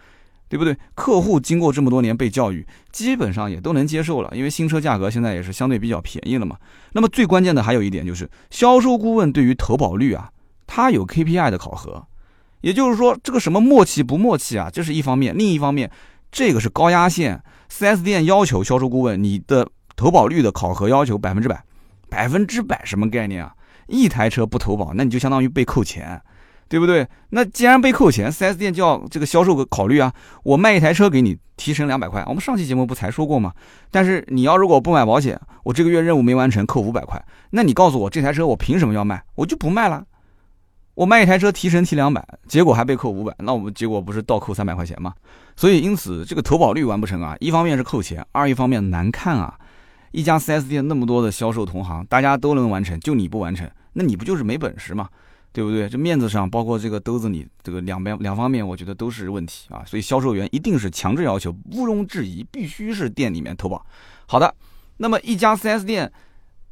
[0.48, 0.76] 对不对？
[0.94, 6.56] 客户经过这么多年被教育，基本上也都能接受了，因为新车价格现在也是相对比较便宜了嘛。
[6.92, 10.30] 那么最关键的还有一点就是，销售顾问对于投保率啊，
[10.66, 12.06] 他有 KPI 的考核，
[12.62, 15.90] 也就是说这个什么默契不默契啊，这是一方面，另一方面，
[16.32, 17.42] 这个是高压线。
[17.70, 21.62] 4S 店要求销售顾问，你的投保率的考核要求百分之百，
[22.08, 23.54] 百分之百什么概念啊？
[23.88, 26.20] 一台车不投保，那你就相当于被扣钱，
[26.68, 27.06] 对不对？
[27.30, 30.12] 那既然被扣钱，4S 店就要这个销售考虑啊。
[30.42, 33.52] 我卖一台车给你提成两百块，我们上期节目不才说过吗？
[33.90, 37.22] 但是你要如果不买保险，我这个月任务没完成，扣五百块。
[37.50, 39.22] 那你告诉我这台车我凭什么要卖？
[39.34, 40.04] 我就不卖了。
[40.94, 45.14] 我卖一台车提成提两百，结果还被扣五百，那我们结果不是倒扣三百块钱吗？
[45.56, 49.54] 所以因此这个投保率完不成啊，一方面是扣钱，二一方面难看啊。
[50.10, 55.08] 一家 4S 店那么多的销售同行，大家都能完成，就你不完成，那你不就是没本事吗？
[55.52, 55.88] 对不对？
[55.88, 59.82] 这面子上，包括这个兜子里，这个两边两方面，我觉得都是问题啊。
[59.86, 63.84] 所以销售员一定是强制要求，毋庸置疑，必须是店里面投保。
[64.26, 64.54] 好的，
[64.98, 66.12] 那么一家 4S 店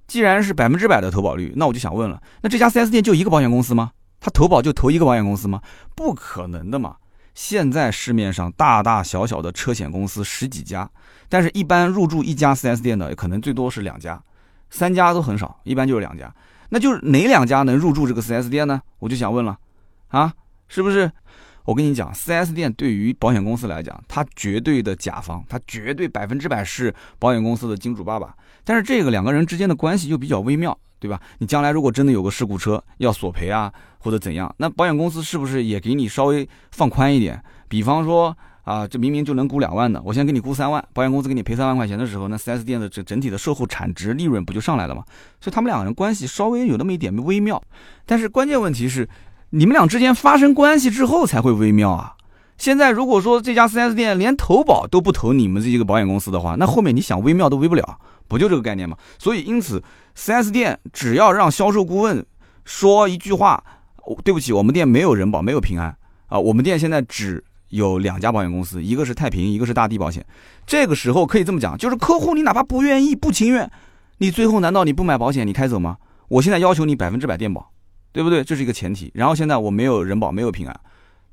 [0.06, 3.92] 既然是百分之百的投保率，那我就想问了，那这家 4S 店就一个保险公司吗？
[4.20, 5.60] 他投保就投一个保险公司吗？
[5.94, 6.96] 不可能的嘛！
[7.34, 10.90] 现在市面上大大小小的车险公司十几家，
[11.28, 14.22] 但是一般入驻一家 4S 店的可能最多是两家，
[14.70, 16.34] 三家都很少，一般就是两家。
[16.70, 18.80] 那就是哪两家能入驻这个 4S 店呢？
[18.98, 19.58] 我就想问了，
[20.08, 20.32] 啊，
[20.68, 21.10] 是不是？
[21.64, 28.32] 我跟你讲，4S 店对于保险公司来讲，它绝对的甲方，它绝对百分之百是保险公司的金主爸爸。
[28.62, 31.20] 但是这个两个人之间的关系又比较微妙，对吧？
[31.38, 37.42] 你将来如果真的有个事故车要索赔啊，或者怎样，那保险公司是不是也给你稍微放宽一点？
[37.68, 45.02] 比方说啊，这明明就能估两万的，我先给你估三万，保险公司给你赔三万块钱的时候，那 4S 店的这整体的售后产值利润不就上来了吗？
[45.40, 47.62] 所以他们两个人关系稍微有那么一点微妙。
[48.04, 49.08] 但是关键问题是。
[49.50, 52.14] 你们俩之间发生关系之后才会微妙啊！
[52.58, 58.96] 现在如果说这家 4S 店连投保都不投你们这一个保险公司的话，那后面你想微妙都微不了，不就这个概念吗？
[59.18, 59.82] 所以因此
[60.16, 62.26] ，4S 店只要让销售顾问
[62.64, 63.62] 说一句话
[64.24, 70.24] ：“对不起，我们店没有人保，没有平安啊，我们店现在只有两家保险公司，一个是太平，一个是大地保险。”
[70.66, 73.70] 这个时候可以这么讲，就是客户你哪怕不愿意、不情愿，
[74.18, 75.96] 你最后难道你不买保险你开走吗？
[76.28, 77.70] 我现在要求你百分之百垫保。
[78.12, 78.42] 对不对？
[78.42, 79.10] 这是一个前提。
[79.12, 80.80] 然后现在我没有人保，没有平安，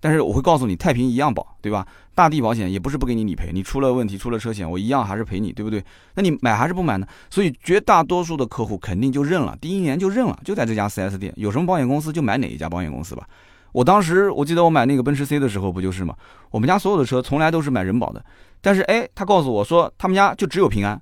[0.01, 1.87] 但是我会告诉你，太平一样保，对吧？
[2.13, 5.81] 大地保险也不是不给你理赔，你出了问题，出了车险，我一样还是赔你，对不对？
[6.15, 7.07] 那你买还是不买呢？
[7.29, 13.25] 所以绝大多数的客户肯定就认了，第一年就认了，就在这家 4S 店，有什么保险公司就买哪一家保险公司吧。
[13.73, 16.15] 我当时我记得我买那个奔驰 C 的时候不就是吗？
[16.49, 18.23] 我们家所有的车从来都是买人保的，
[18.61, 21.01] 但是哎，他告诉我说他们家就只有平安，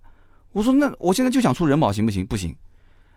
[0.54, 2.26] 我说那我现在就想出人保行不行？
[2.26, 2.56] 不行，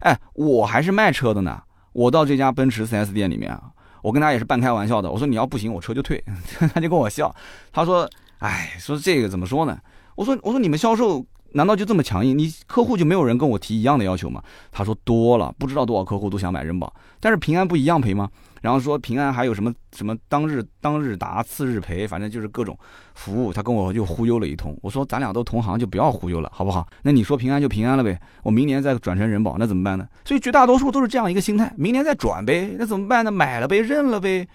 [0.01, 1.63] 哎，我还是卖车的呢。
[1.93, 3.63] 我到这家奔驰 4S 店里面啊，
[4.03, 6.23] 我跟他也是半开玩笑的，我说你要不行我车就退，
[6.75, 7.33] 他就跟我笑，
[7.73, 9.79] 他说，哎，说这个怎么说呢？
[10.17, 12.37] 我说我说你们销售难道就这么强硬？
[12.37, 14.43] 你客户就没有人跟我提一样的要求吗？
[14.73, 18.29] 他说多了，不知道多少客户都想买人保，但是平安不一样赔吗？
[18.65, 22.75] 然后说平安还有什么什么当日当日达次日赔，反正就是各种
[23.15, 24.75] 服务，他跟我就忽悠了一通。
[24.81, 26.89] 我说咱俩都同行，就不要忽悠了，好不好？
[27.03, 30.09] 那你说平安就平安了呗，我明年再转成人保，那怎么办呢？
[30.25, 33.31] 所以绝大多数都是这样一个心态，明年再转呗，那怎么办呢？
[33.31, 34.49] 买了呗，认了呗。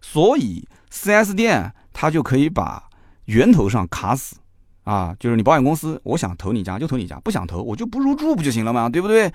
[0.00, 2.82] 所以 4S 店他就可以把
[3.26, 4.36] 源头上卡死
[4.84, 8.88] 啊，就是你保险公司，我想投你家就投你家，不想投我就不入住不就行了吗？
[8.88, 9.30] 对不对？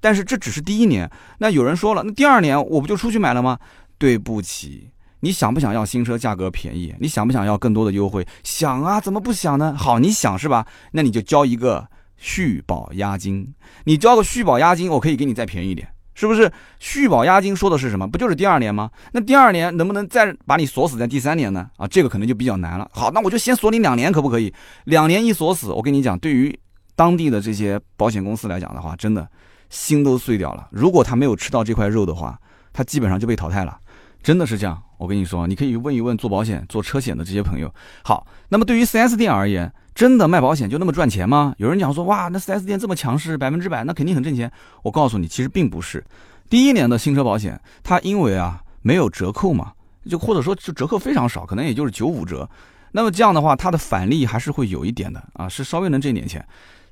[0.00, 3.58] 但是这只是第一年，那有人说了，那第二年我不就出去买了吗？
[3.98, 6.94] 对不起，你想不想要新车价格便宜？
[7.00, 8.26] 你想不想要更多的优惠？
[8.42, 9.74] 想啊，怎么不想呢？
[9.76, 10.66] 好，你想是吧？
[10.92, 13.54] 那你就交一个续保押金，
[13.84, 16.52] 你交个续保押金，我可以给你再便宜一点，是不是？
[16.78, 18.06] 续保押金说的是什么？
[18.06, 18.90] 不就是第二年吗？
[19.12, 21.68] 那第二年能不能再把你锁死在第三年呢？
[21.78, 22.88] 啊，这个可能就比较难了。
[22.92, 24.52] 好，那我就先锁你两年，可不可以？
[24.84, 26.58] 两年一锁死，我跟你讲，对于
[26.94, 29.26] 当地的这些保险公司来讲的话，真的。
[29.70, 30.68] 心都碎掉了。
[30.70, 32.38] 如果他没有吃到这块肉的话，
[32.72, 33.78] 他基本上就被淘汰了。
[34.22, 34.82] 真的是这样。
[34.98, 37.72] 我跟你说，你可以问一问做保险、做车险的这些朋友。
[38.02, 41.54] 好，那么对于 4S 店而言，真的卖保险就那么赚钱吗？
[41.58, 44.50] 有人讲说，哇，那 4S 店这么强势，百分之百，那肯定很挣钱。
[44.82, 46.04] 我告诉你，其实并不是。
[46.48, 49.72] 第一年的新车保险，它因为啊没有折扣嘛，
[50.08, 52.48] 就或者说就折扣非常少，可能也就是九五折。
[52.92, 56.44] 那么这样的话，它的返利还是会有一点的啊，是稍微能挣点钱。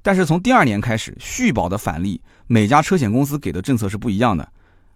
[0.04, 4.46] 但是从第二年开始，续保的返利，每家车险公司给的政策是不一样的，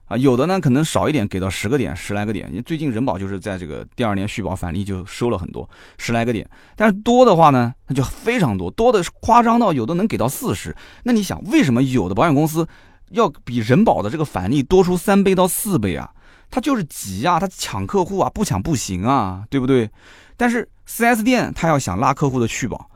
[0.04, 2.62] 啊，有的呢可能少一点，给到十个点，十来个点。
[2.66, 5.66] 最近人保就是在这个第二年续保返利就收了很多，
[5.96, 6.46] 十来个点。
[6.76, 10.76] 但是多的话呢，那就非常多，多的夸张到有的能给到四十。
[11.02, 12.68] 那你想，为什么有的保险公司
[13.12, 16.10] 要比人保的这个返利多出三倍到四倍啊？
[16.50, 19.90] 他就是急啊，他抢客户啊，不抢不行啊，对不对？
[20.36, 22.90] 但是 4S 店他要想拉客户的续保。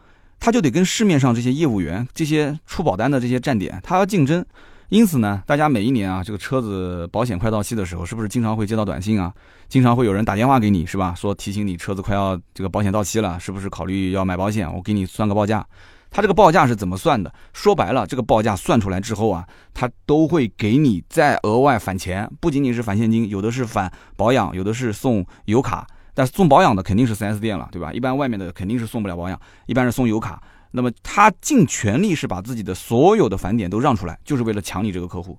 [0.44, 4.44] 他就得跟市面上这些业务员、这些出保单的这些站点，他要竞争。
[4.88, 9.32] 因此呢，大家每一年啊，这个车子保险快到期的时候，是不是经常会接到短信啊？
[9.68, 11.14] 经常会有人打电话给你，是吧？
[11.16, 14.68] 说提醒你车子快要这个保险到期了，是不是考虑要买保险？
[14.74, 15.64] 我给你算个报价。
[16.10, 17.32] 他这个报价是怎么算的？
[17.52, 25.86] 说白了，这个报价算出来之后啊，他都会给你再额外返钱，不仅仅是返现金，有的是返保养，有的是送 油卡。
[26.14, 27.92] 但是送保养的肯定是 4S 店了，对吧？
[27.92, 30.42] 一般外面的肯定是送不了保养，一般是送油卡。
[30.74, 35.38] 那么他尽全力是把自己的所有的返点都让出来，就是为了抢你这个客户，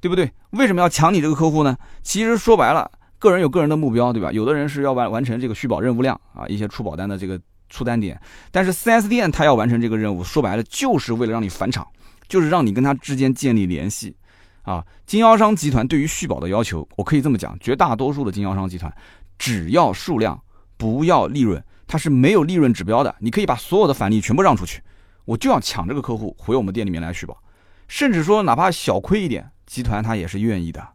[0.00, 0.30] 对不对？
[0.50, 1.76] 为什么要抢你这个客户呢？
[2.02, 4.30] 其实说白了，个人有个人的目标，对吧？
[4.30, 8.20] 有的人是要完完成这个续保任务量啊，一些出保单的这个出单点。
[8.52, 11.84] 但是 4S 店他要完成这个任务，说白了就是为了让你返场，
[12.28, 14.14] 就是让你跟他之间建立联系
[14.62, 14.84] 啊。
[15.04, 18.92] 经销商集团对于续保的要求，我可以这么讲，绝大多数的经销商集团。
[19.40, 20.38] 只要数量，
[20.76, 23.16] 不要利润，它是没有利润指标的。
[23.20, 24.82] 你可以把所有的返利全部让出去，
[25.24, 27.42] 我就要抢这个客户回我们店里面来续保。
[27.88, 30.86] 甚至说哪怕小亏一点，集团他也是愿意的，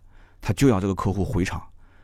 [0.41, 1.59] 他就要这个客户回厂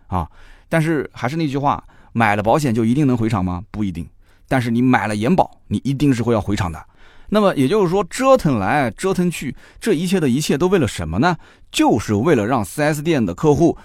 [0.07, 0.27] 啊。
[0.67, 3.63] 但是还是那句话，买了保险就一定能回厂吗？
[3.69, 4.09] 不一定。
[4.47, 6.83] 但是你买了延保，你一定是会要回厂的。
[7.29, 11.37] 那么也就是说，折腾来折腾去，这一切的一切都为了什么呢？
[11.71, 13.77] 就是为了让 4S 店的客户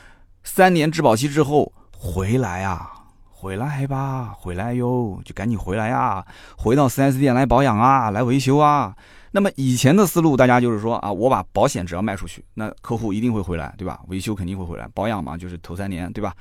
[0.42, 2.91] 三年质保期之后回来啊，
[3.31, 6.25] 回来吧，回来哟，就赶紧回来呀，
[6.57, 8.95] 回到 4S 店来保养啊，来维修啊。
[9.33, 14.01] 那么以前的思路，大家就是说啊，我把保险只要卖出去，那客户一定会回来，对吧？
[14.09, 16.33] 维修肯定会回来，保养嘛，就是头三年，对吧？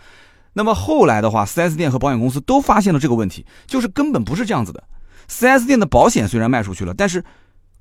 [0.53, 4.81] 那么后来的话，4S 店和保险公司都发现了这个问题，就是根本不是这样子的。
[5.27, 7.23] 4S 店的保险虽然卖出去了，但是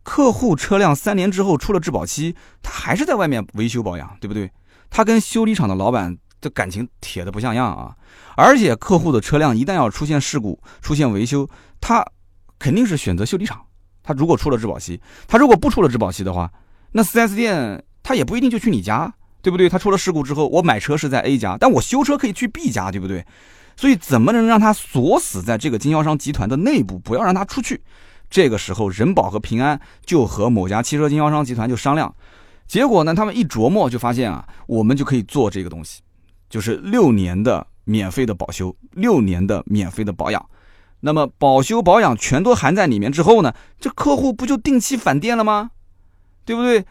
[0.03, 4.51] 客户车辆三年之后出了质保期，他还是在外面维修保养，对不对？
[4.91, 7.97] 他跟修理厂的老板这感情铁的不像样啊！
[8.37, 11.49] 而且客户的车辆一旦要出现事故、出现维修，
[11.81, 12.05] 他
[12.59, 13.59] 肯定是选择修理厂。
[14.03, 16.53] 他如果出了质保期，他如果不出了质保期的话，
[16.93, 19.71] 那 4S 店他也不一定就去你家，对不对？
[19.71, 23.25] 他出了事故之后，我买车是在 A 家，但我修车可以去 B 家，对不对？
[23.75, 27.83] 所以怎么能让他锁死在这个经销商集团的内部，不要让他出去？
[28.29, 32.15] 这个时候，人保和平安就和某家汽车经销商集团就商量，
[32.67, 36.03] 结果呢，他们一琢磨就发现啊，我们就可以做这个东西，
[36.55, 40.47] 就是六年的免费的保修，六年的免费的保养。
[41.01, 45.73] 那么保修保养全都含在里面之后呢，这客户不就定期返店了吗？
[46.45, 46.85] 对不对？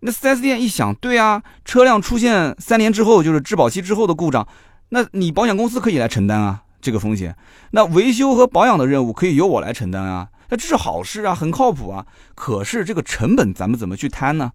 [0.00, 4.48] 那 4S 店一想，对啊，车辆出现三年之后就是质保期之后的故障。
[4.88, 7.36] 那你保险公司可以来承担啊，这个风险。
[7.70, 12.04] 那维修和保养的任务可以由我来承担啊，那这是好事啊，很靠谱啊。
[12.34, 14.50] 可是这个成本咱们怎么去摊呢？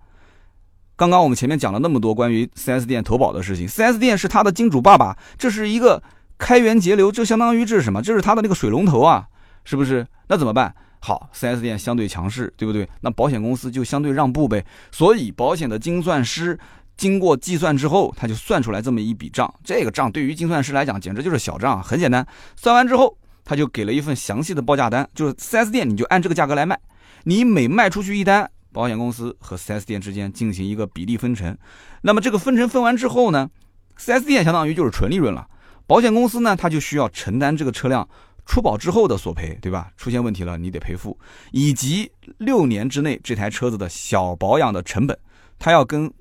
[1.00, 6.04] 刚刚我们前面讲了那么多关于 4S 店投保的事情，4S 店是他的金主爸爸，这是一个
[6.38, 8.02] 开源节流，这相当于这是什么？
[8.02, 9.26] 这是他的那个水龙头啊，
[9.64, 10.06] 是不是？
[10.28, 10.76] 那怎么办？
[11.00, 12.86] 好，4S 店相对强势，对不对？
[13.00, 14.66] 那保险公司就相对让步呗。
[14.92, 16.60] 所以保险的精算师。
[16.98, 19.50] 经过计算之后，他就算出来这么一笔账。
[19.64, 22.28] 这个账对于精算师来讲，简直就是小账，很简单。
[22.58, 26.78] 算完之后，他就给了一份详细的报价单，就是 4S 店你就按这个价格来卖。
[27.24, 31.58] 你每卖出去一单，保险公司和 4S 店之间进行一个比例分成。
[32.02, 33.50] 那么这个分成分完之后呢
[33.98, 35.48] ，4S 店相当于就是纯利润了。
[35.86, 38.08] 保险公司呢，他就需要承担这个车辆
[38.46, 39.92] 出保之后的索赔，对吧？
[39.98, 41.18] 出现问题了，你得赔付，
[41.52, 45.18] 以及六年之内这台车子的小保养的成本，
[45.58, 46.12] 他要跟。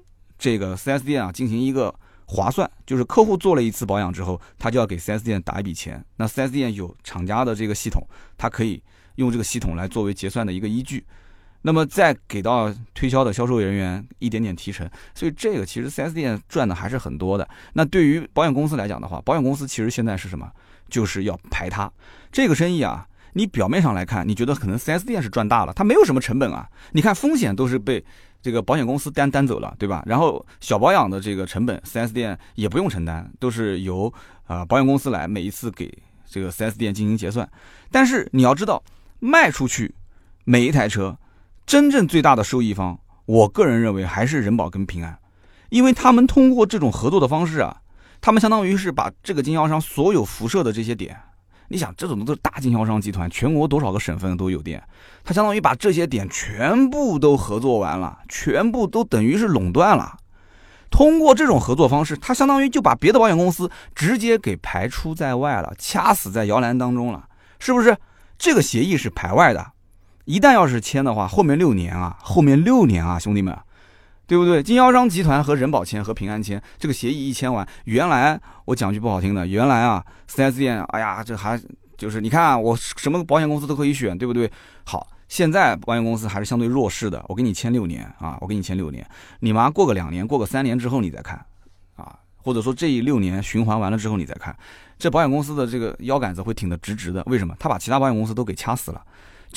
[0.41, 1.93] 这个 4S 店啊，进行一个
[2.25, 6.01] 划算，就是客户做了一次保养之后，他就要给 4S 店打一笔钱。
[6.15, 8.01] 那 4S 店有厂家的这个系统，
[8.37, 8.81] 他可以
[9.17, 11.05] 用这个系统来作为结算的一个依据，
[11.63, 14.89] 那么再给到推销的销售人员一点点提成。
[15.15, 17.49] 所以这个其实 4S 店赚的还是很多的。
[17.73, 20.51] 那对于保险公司来讲的话，保险公司其实现在是什么？
[20.89, 21.91] 就是要排他
[22.33, 23.07] 这个生意啊。
[23.35, 26.69] 你表面上来看，你觉得可能 4S 店是赚大了，它没有什么成本啊。
[26.93, 28.05] 你看风险都是被。
[28.41, 30.01] 这个保险公司担担走了，对吧？
[30.07, 34.11] 然后小保养的这个成本，4S 店也不用承担，都是由
[34.47, 35.93] 啊保险公司来每一次给
[36.25, 37.47] 这个 4S 店进行结算。
[37.91, 38.81] 但是你要知道，
[39.19, 39.93] 卖出去
[40.45, 41.19] 每一台车，
[41.69, 45.19] 真正最大的受益方，我个人认为还是人保跟平安，
[45.69, 47.77] 因为他们通过这种合作的方式啊，
[48.23, 51.15] 他们相当于是把这个经销商所有辐射的这些点。
[51.69, 54.83] 你想，这种都是大经销商集团，全国多少个省份都有店，
[55.23, 60.17] 他相当于把这些点全部都合作完了，全部都等于是垄断了。
[60.91, 67.29] 通过这种合作方式，他相当于就把别的保险公司直接给排除在外了，掐死在摇篮当中了，
[67.59, 67.95] 是不是？
[68.39, 69.73] 这个协议是排外的，
[70.29, 73.57] 一旦要是签的话，后面六年啊，后面六年啊，兄弟们。
[74.27, 74.63] 对不对？
[74.63, 81.59] 经销商集团和人保签和平安签这个协议一签完，原来我讲句不好听的，原来啊，4S 店，哎呀，这还
[81.97, 84.53] 就是你看啊我什么保险公司都可以选，对不对？
[84.85, 89.03] 好，现在保险公司还是相对弱势的，我给你签六年啊，我给你签六年，
[89.41, 91.43] 你妈过个两年，过个三年之后你再看，
[91.97, 94.55] 啊，或者说这一六年循环完了之后你再看，
[94.99, 97.57] 这保险公司的这个腰杆子会挺得直直的，为什么？
[97.59, 99.03] 他把其他保险公司都给掐死了。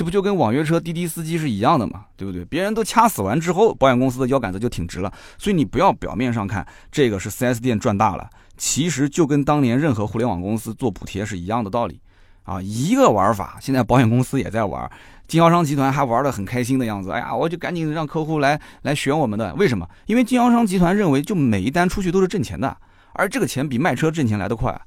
[0.02, 2.44] 这不就跟网约车滴滴司机是一样的嘛，对不对？
[2.46, 5.14] 别人都掐死完之后，保险公司的腰杆子就挺直了。
[5.38, 12.02] 所以你不要表面上看这个是 4S 店赚大了，其实就跟当年任何互联网公司做补贴是一样的道理
[12.46, 13.60] 啊，一个玩法。
[13.62, 14.92] 现在保险公司也在玩，
[15.28, 17.12] 经销商集团还玩得很开心的样子。
[17.12, 19.88] 哎呀，我就赶紧让客户来来选我们的，为什么？
[20.08, 22.76] 因为经销商集团认为，就每一单出去都是挣钱的，
[23.14, 24.82] 而这个钱比卖车挣钱来得快，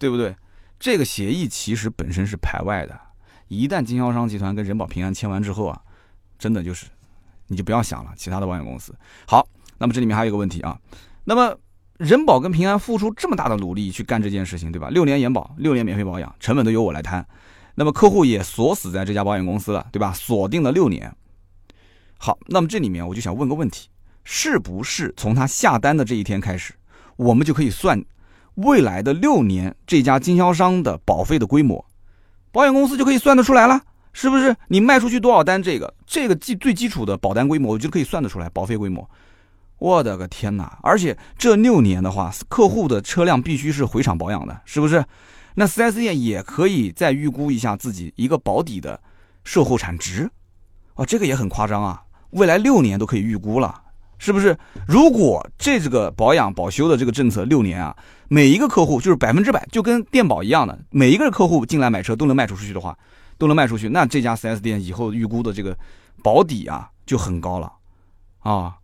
[0.00, 0.34] 对不对？
[0.80, 2.98] 这个协议其实本身是排外的。
[3.48, 5.80] 一旦经销商集团跟人保平安签完之后啊，
[6.38, 6.86] 真的就是，
[7.48, 8.94] 你就不要想了其他的保险公司。
[9.26, 9.46] 好，
[9.78, 10.78] 那么这里面还有一个问题啊，
[11.24, 11.58] 那么
[11.96, 14.88] 人保跟平安付出这么大的努力去干这件事情，对吧？
[14.90, 17.26] 六年延保，六年免费保养，成本都由我来摊，
[17.74, 20.12] 那么客户也锁死在这家保险公司了，对吧？
[20.12, 21.14] 锁定了六年。
[22.18, 23.88] 好，那么这里面我就想问个问题，
[24.24, 26.74] 是不是从他下单的这一天开始，
[27.16, 28.04] 我们就可以算
[28.56, 31.84] 未来的六年这家经销商的保费的规模？
[32.50, 33.80] 保险公司就可以算得出来了，
[34.12, 34.54] 是不是？
[34.68, 39.08] 你卖出去多少单，这个这个基最基础的保单规模，我就可以算得出来保费规模。
[39.78, 40.78] 我的个天哪！
[40.82, 45.04] 而且这六年的话，客户的车辆必须是回厂保养的，是不是？
[45.54, 49.00] 那 4S 店也可以再预估一下自己一个保底的
[49.44, 50.28] 售后产值，
[50.94, 52.02] 哦，这个也很夸张啊！
[52.30, 53.82] 未来六年都可以预估了，
[54.18, 54.56] 是不是？
[54.86, 57.96] 如果这这个保养保修的这个政策六年啊，
[58.28, 62.96] 每一个客户就是百分之百，就跟电保一样的，每一个客户进来买车都能卖出去的话，
[63.38, 65.76] 都能卖出去，那这家 4S 店以后预估的这个
[66.22, 67.72] 保底啊就很高了，
[68.40, 68.74] 啊！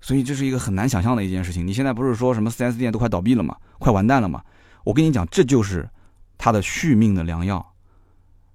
[0.00, 1.66] 所以这是一个很难想象的一件事情。
[1.66, 3.56] 你现在不是说什么 4S 店都快倒闭了吗？
[3.78, 4.42] 快完蛋了吗？
[4.84, 5.88] 我跟你讲，这就是
[6.36, 7.64] 它的续命的良药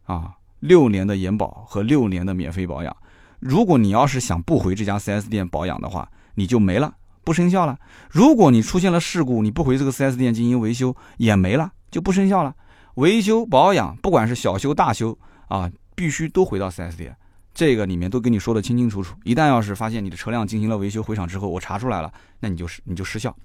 [0.03, 0.33] 啊！
[0.59, 2.95] 六年的延保和六年的免费保养。
[3.39, 7.77] 如果你要是想不回这家 4S 店保养的话，你就没了，不生效了。
[8.09, 12.53] 如果你出现了事故，你不回这个 4S 店进行维修，也没了，就不生效了。
[12.95, 15.17] 维修保养，不管是小修大修
[15.47, 17.15] 啊，必须都回到 4S 店。
[17.53, 23.35] 这个里面都跟你说的清清楚楚，一旦要是发现你的车辆进行了维修回厂之后，我查出来了，那你就是你就失效，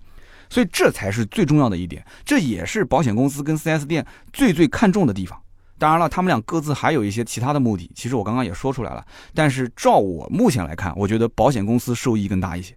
[0.50, 5.40] 所以这才是最重要的一点，这也是保险公司跟 4S 店最最看重的地方。
[5.84, 9.04] 当然了，他们俩各自还有一些其他的目的，其实我刚刚也说出来了。
[9.34, 12.74] 但是照我目前来看，我觉得保险公司受益更大一些，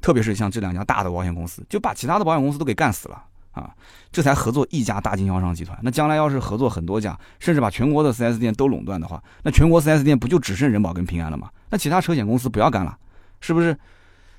[0.00, 3.24] 特别是像这两家大的保险公司，就把其他的保险公司都给干死了。
[3.52, 3.72] 啊，
[4.10, 5.78] 这才合作一家大经销商集团。
[5.82, 11.48] 那将来要是合作很多家，甚至把全国的 4S 店都垄断的话，那全国 4S 店不就只剩人保跟平安了吗？
[11.70, 12.98] 那其他车险公司不要干了，
[13.40, 13.78] 是不是？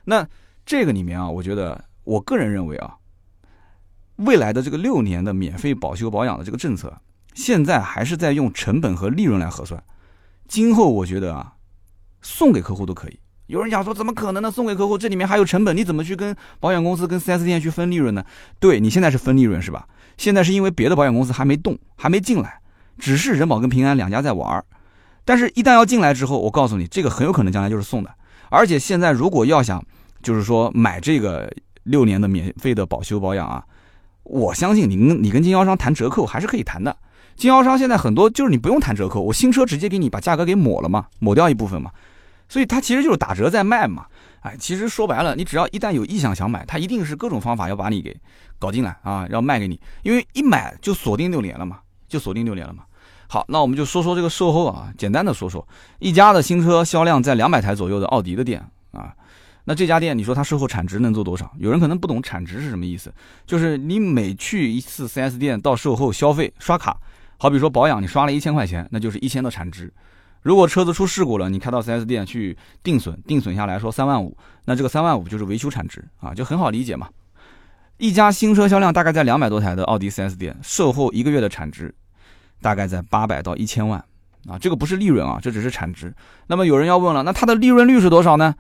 [0.04, 0.28] 那
[0.66, 2.98] 这个里面啊，我觉得我个人认为啊，
[4.18, 6.94] 未来的这个六年的免费保修保养的这个政策，
[7.34, 9.84] 现在还是在用成本和利润来核算。
[10.48, 11.54] 今后我觉得啊，
[12.22, 13.20] 送给客户都可以。
[13.48, 14.52] 有人讲说，怎么可能呢？
[14.52, 18.24] 送给客户，这里面还有成本，你怎么去跟保险公司、跟 4S 店去分利润呢？
[18.60, 19.88] 对你现在是分利润是吧？
[20.18, 22.60] 现在是因为别的保险公司还没动，还没进来，
[23.00, 24.64] 只是人保跟平安两家在玩儿。
[25.26, 28.14] 但是，一旦要进来之后，我告诉你，这个很有可能将来就是送的。
[28.50, 29.84] 而且现在如果要想，
[30.22, 31.52] 就是说买这个
[31.84, 33.64] 六年的免费的保修保养啊，
[34.24, 36.96] 我相信你跟你跟经销商谈折扣还是可以谈的。
[37.40, 41.90] 经销商现在很多就是你不用谈折扣，我新车直接给你把价格给抹了嘛，抹掉一部分嘛。
[42.50, 44.08] 所以它其实就是打折在卖嘛，
[44.42, 48.14] 哎，其实说白了，你只要一旦有意向想买，它一定是各种方法要把你给
[48.60, 51.80] 搞进来啊，要卖给你，因为一买就锁定六年了嘛，
[52.10, 52.84] 就锁定六年了嘛。
[53.28, 55.66] 好，那我们就说说这个售后啊，简单的说说，
[56.00, 58.62] 一家的新车销量在两百台左右的奥迪的店
[58.92, 59.14] 啊，
[59.64, 61.50] 那这家店你说它售后产值能做多少？
[61.58, 63.14] 有人可能不懂产值是什么意思，
[63.46, 66.98] 就是你每去一次 4S 店到售后消费刷卡，
[67.42, 69.92] 好比说保养你刷了一千块钱，那就是一千的产值。
[70.42, 77.08] 如果车子出事故了，你开到 4S 店去定损，定损下来说三万五，那这个三万五就是维修产值啊，就很好理解嘛。
[77.98, 81.96] 一家新车销量大概在两百多台的奥迪 4S 店，售后一个月的产值
[82.62, 84.04] 大概在八百到一千万
[84.48, 86.14] 啊，这个不是利润啊，这只是产值。
[86.48, 88.54] 那么有人要问了，那它的利润率是多少呢？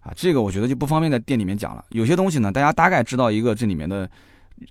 [0.00, 1.84] 啊，这个我觉得就不方便在店里面讲了。
[1.90, 4.08] 有些东西呢，大家大概知道一个这里面的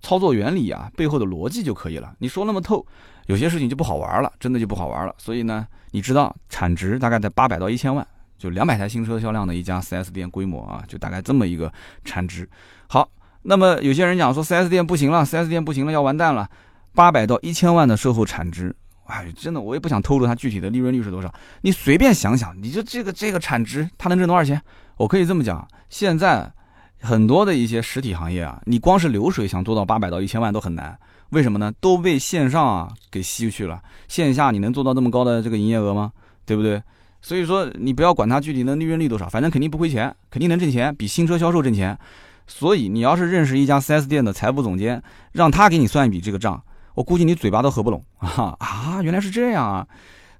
[0.02, 2.14] 操作原理啊，背后的逻辑就可以了。
[2.20, 2.86] 你说那么透。
[3.28, 5.14] 有些事情就不好玩了，真的就不好玩了。
[5.18, 8.06] 所以呢，你知道产值大概在八百到一千万，
[8.38, 11.72] 就两百台新车销量的一家 4S 店规模啊，就大概这么一个
[12.04, 12.50] 产值。
[12.88, 13.10] 好，
[13.44, 16.50] 那么有些人讲说 4S 店不行了，4S 店不行了，要完蛋了。
[16.94, 21.34] 八百到一千万的售后产值，哎，真的我也不想透露它具体的利润率是多少。
[21.62, 24.62] 你随便想想，你就这个这个产值，它能挣多少钱？
[24.98, 26.52] 我可以这么讲，现在
[27.02, 30.96] 很多的一些实体行业啊，你光是流水想做到八百到一千万都很难。
[31.34, 31.74] 为什么呢？
[31.82, 33.82] 都被线上啊给吸去了。
[34.08, 36.12] 线下你能做到这么高的这个营业额吗？
[36.46, 36.82] 对不对？
[37.22, 41.98] 所以说你不要管它具体的利润率多少，反正肯定不亏钱，肯定能挣钱，比新车销售挣钱。
[42.46, 46.62] 所以你要是认识一家 4S 店的财务总监，让他给你算一笔这个账，
[46.94, 49.02] 我估计你嘴巴都合不拢啊 啊！
[49.02, 49.88] 原来是这样啊！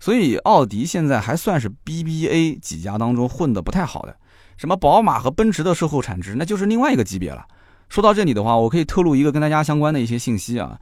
[0.02, 4.14] 所以奥迪现在还算是 BBA 几家当中混得不太好的，
[4.58, 7.46] 什么宝马和奔驰的售后产值那就是另外一个级别了。
[7.94, 10.80] 说到这里的话，我可以透露一个跟大家相关的一些信息啊。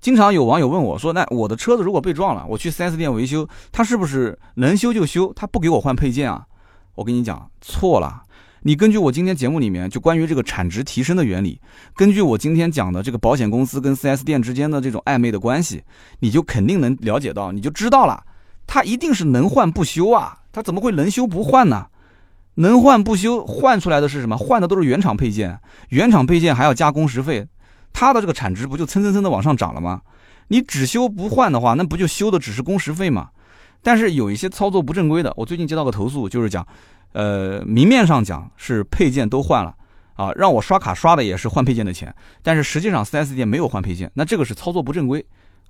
[0.00, 5.30] 经常有网友问我说：“那我的车子如果被撞了，我去 4S 店维修，他是不是能修就修？
[5.36, 6.46] 他不给我换配件啊？”
[6.96, 8.22] 我跟你讲，错了。
[8.62, 11.60] 你根据我今天节目里面就关于这个产值提升的原理，
[11.94, 15.84] 根据我今天讲的这个保险公司跟 4S 店之间的这种暧昧的关系，
[16.20, 18.24] 你就肯定能了解到，你就知道了，
[18.66, 21.88] 他一定是能换不修啊，他怎么会能修不换呢？
[22.58, 24.36] 能换不修，换出来的是什么？
[24.36, 27.46] 换的都是原厂配件，原厂配件还要加工时费，
[27.92, 30.02] 它的这个产值不就蹭蹭蹭的往上涨了吗？
[30.48, 33.30] 你只修不换的话，那不就修的只是工时费吗？
[33.82, 36.66] 但是有一些操作不正规的，我最近接到个投诉，就是讲
[37.12, 39.74] 呃，明面上讲是配件都换了
[40.14, 45.24] 啊，让我刷卡刷的也是换配件的钱，但是实际上 4S 店没有换配件，那这个是操作不正规。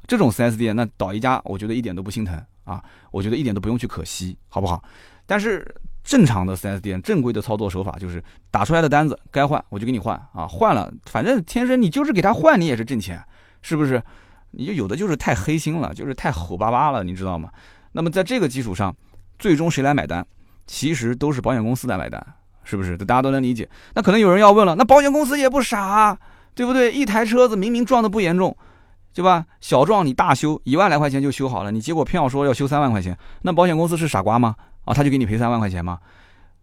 [0.06, 4.82] 这种 4S 店，那倒一家，我觉得一点都不心疼啊，我觉得一点都不用去可惜，好不好？
[5.26, 5.66] 但是
[6.08, 13.22] 正常的 4S 店正规的操作手法就是打出来的单子该换我就给你换啊，换了反正天生你就是给他换，你也是挣钱，
[13.60, 14.02] 是不是？
[14.52, 17.50] 你就有的就是太黑心了，就是太吼巴巴了，你知道吗？
[17.92, 18.96] 那么在这个基础上，
[19.38, 20.26] 最终谁来买单？
[20.66, 22.26] 其实都是保险公司来买单，
[22.64, 22.96] 是不是？
[22.96, 23.68] 大家都能理解。
[23.94, 26.18] 那可能有人要问了，那保险公司也不傻，
[26.54, 26.90] 对不对？
[26.90, 28.56] 一台车子明明撞的不严重，
[29.12, 29.44] 对吧？
[29.60, 34.56] 小撞你大修一万来块钱就修好了，你结果偏要说要修三万块钱，那保险公司是傻瓜吗？
[34.88, 35.98] 啊，他就给你赔三万块钱吗？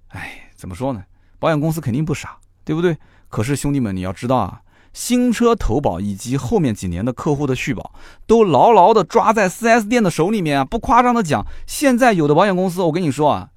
[0.09, 1.03] 哎，怎么说呢？
[1.38, 2.97] 保险公司肯定不傻，对不对？
[3.30, 4.61] 可是兄弟们，你要知道啊。
[4.93, 7.93] 新车投保以及后面几年的客户的续保，
[8.26, 10.63] 都牢牢的抓在 4S 店的手里面啊！
[10.63, 13.49] 不夸张的讲，现在有的保险公司，我跟你说啊，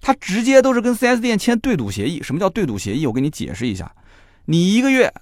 [0.00, 2.22] 他直接都是跟 4S 店签对赌协议。
[2.22, 3.06] 什么叫对赌协议？
[3.06, 3.94] 我给你解释一下，
[4.46, 5.12] 你一个月，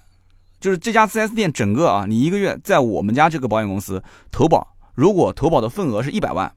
[0.61, 4.01] 就是这家 4S 店整个啊，你一个月在我们家这个保险公司
[4.31, 6.49] 投保，如果投保的份额是一百万，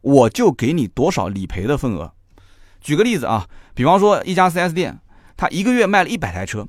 [0.00, 2.12] 我就给你多少理赔的份额。
[2.80, 5.00] 举个例子啊，比方说一家 4S 店，
[5.36, 6.66] 他一个月卖了一百台车。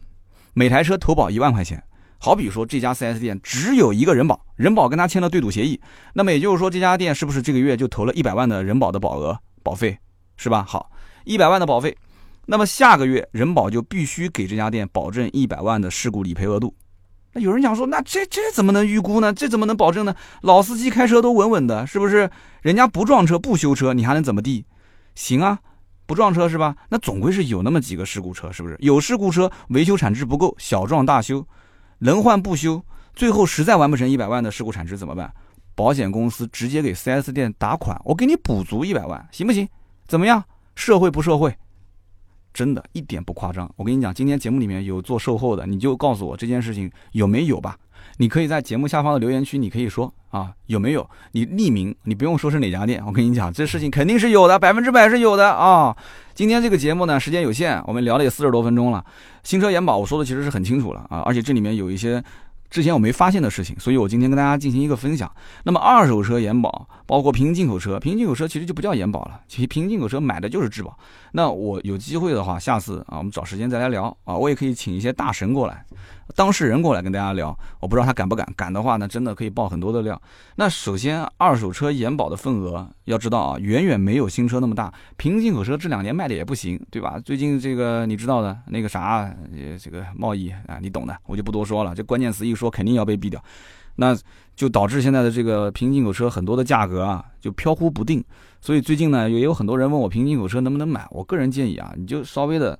[0.53, 1.82] 每台车投保一万块钱，
[2.17, 5.79] 好比说这家 4S 店只有一个人保，人保跟他签了对赌协议，
[6.13, 9.97] 那么也就是说这家店是不是这个月就投了一百万的人保的保额保费，
[10.36, 10.65] 是吧？
[10.67, 10.91] 好，
[11.23, 11.95] 一百万的保费，
[12.47, 16.75] 那么下个月人保就必须给这家店保证一百万的事故理赔额度。
[17.34, 19.32] 那有人讲说，那这这怎么能预估呢？
[19.34, 20.15] 这怎么能保证呢？
[20.41, 22.29] 老司机开车都稳稳的，是不是？
[22.61, 24.65] 人家不撞车不修车，你还能怎么地？
[25.15, 25.59] 行啊。
[26.07, 26.75] 不撞车是吧？
[26.89, 28.75] 那总归是有那么几个事故车，是不是？
[28.79, 31.47] 有事故车维修产值不够，小撞大修，
[31.99, 32.84] 能换不修，
[33.15, 35.34] 最后实在完不成一百万的事故产值怎么办？
[35.73, 39.65] 保险公司直接给 4S 店打款，我给你补足一百万，行不行？
[40.05, 40.43] 怎么样？
[40.75, 41.55] 社会不社会？
[42.54, 43.70] 真的一点不夸张。
[43.76, 47.78] 我跟你讲，今天节目里面有做售后的，你就告诉我这件事情有没有吧。
[48.18, 51.10] 你可以在节目下方的留言区，你可以说啊有没有？
[51.32, 53.02] 你匿名，你不用说是哪家店。
[53.06, 55.95] 我跟你讲，这事情肯定是有的，百分之百是有的啊。
[56.34, 59.04] 今天这个节目呢，时间有限，我们聊了也四十多分钟了。
[59.43, 62.24] 新车延保我说的其实是很清楚了啊，而且这里面有一些。
[62.70, 65.30] 之前我没发现的事情，所以我今天跟大家进行一个分享。
[65.66, 70.97] 那么二手车延保，包括平行进口车，平行进口车其实就不叫延保了，其实平行进口车买的就是质保。
[71.34, 75.86] 那我有机会的话，下次啊，我们找时间再来聊啊，我也可以请一些大神过来，
[76.36, 77.57] 当事人过来跟大家聊。
[77.82, 80.21] 我不知道他敢不敢，敢的话呢，真的可以爆很多的料。
[80.55, 84.93] 那首先，二手车延保的份额要知道啊，远远没有新车那么大。
[85.17, 87.19] 平行进口车这两年卖的也不行，对吧？
[87.19, 89.29] 最近这个你知道的那个啥，
[89.77, 91.93] 这个贸易啊，你懂的，我就不多说了。
[91.93, 92.55] 这关键词一。
[92.61, 93.43] 说肯定要被毙掉，
[93.95, 94.15] 那
[94.55, 98.23] 就导致现在的这个平行进口车很多的价格啊就飘忽不定。
[98.62, 101.05] 所以最近呢，也有很多人问我平行进口车能不能买。
[101.09, 102.80] 我个人建议啊，你就稍微的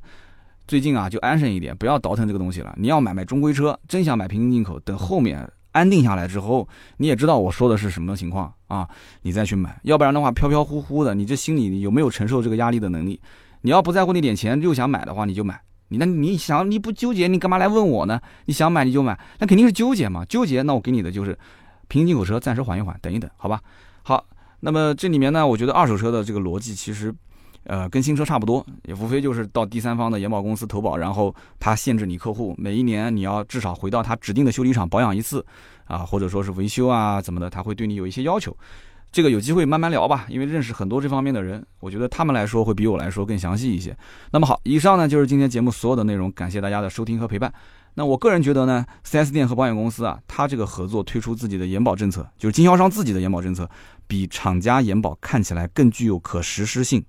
[0.68, 2.74] 最近啊就安生一点，不要倒腾这个东西了。
[2.78, 6.68] 你要买买中规车，真想买平行进口，等后面安定下来之后，
[6.98, 8.88] 你也知道我说的是什么情况啊，
[9.24, 9.80] 你再去买。
[9.84, 13.20] 要不然的话，飘飘忽忽的，你这心里有没有承受这个压力的能力？
[13.62, 15.60] 你要不在乎那点钱又想买的话，你就买。
[15.90, 18.22] 你那你想你不纠结，你干嘛来问我呢？
[18.46, 20.24] 你想买你就买，那肯定是纠结嘛。
[20.26, 21.38] 纠结，那我给你的就是
[21.90, 23.62] 平行进口车，暂时缓一缓，等一等，好吧？
[24.04, 24.26] 好，
[24.62, 27.14] 那么这里面呢，我觉得二手车的这个逻辑其实，
[27.64, 35.46] 呃，跟新车差不多，也无非就是到第三方的延保公司投保，然后他限制你客户每一年你要至少回到他指定的修理厂保养一次，
[35.86, 38.56] 啊，或者说是维修啊怎么的，他会对你有一些要求。
[39.12, 43.94] 这个有机会慢慢聊吧，因为认识很多这方面的人，我觉得他们来说会比我来说更详细一些。
[44.32, 47.54] 那么好，以上呢就是今天节目所有的内容，感谢大家的收听和陪伴。
[47.94, 53.70] 那我个人觉得呢，4S 店和保险公司啊，它这个合作推出自己的延保政策，就是经销商自己的延保政策，
[54.08, 57.04] 比厂家延保看起来更具有可实施性，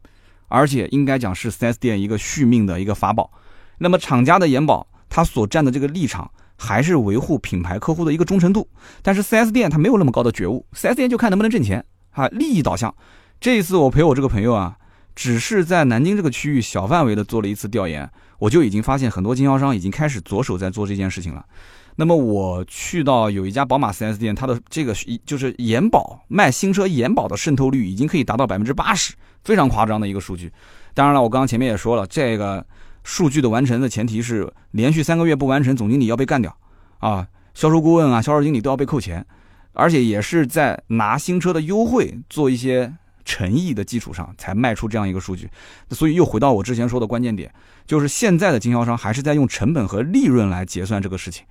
[0.48, 3.30] 而且应该讲是 4S 店一个续命的一个法宝。
[3.78, 6.30] 那么厂家的延保，它所站的这个立场。
[6.54, 8.68] 还是维护品牌客户的一个忠诚度，
[9.02, 12.94] 但是 4S 店它没有那么高的觉悟，4S 店就看能不能挣钱啊，利益导向。
[13.40, 14.76] 这一次我陪我这个朋友啊，
[15.16, 18.08] 只是在南京这个区域小范围的做了一次调研，
[18.42, 21.46] 我就已经发现很多经销商已经开始着手在做这件事情了。
[21.94, 24.92] 那么我去到有一家宝马 4S 店，它的这个
[25.24, 29.14] 就是延保卖新车延保的渗透率已经可以达到百分之八十，
[29.44, 30.50] 非常夸张的一个数据。
[30.92, 32.66] 当然了，我刚刚前面也说了这个。
[33.04, 36.56] 数据的完成的前提是连续三个月不完成，总经理要被干掉，
[37.00, 39.26] 啊，销售顾问啊，销售经理都要被扣钱，
[39.72, 42.94] 而且也是在拿新车的优惠做一些
[43.24, 45.48] 诚意的基础上才卖出这样一个数据。
[45.90, 47.52] 所以又回到我之前说的关键点，
[47.86, 51.44] 就是现在的经销商还是在用成本和利润来结算这个事情，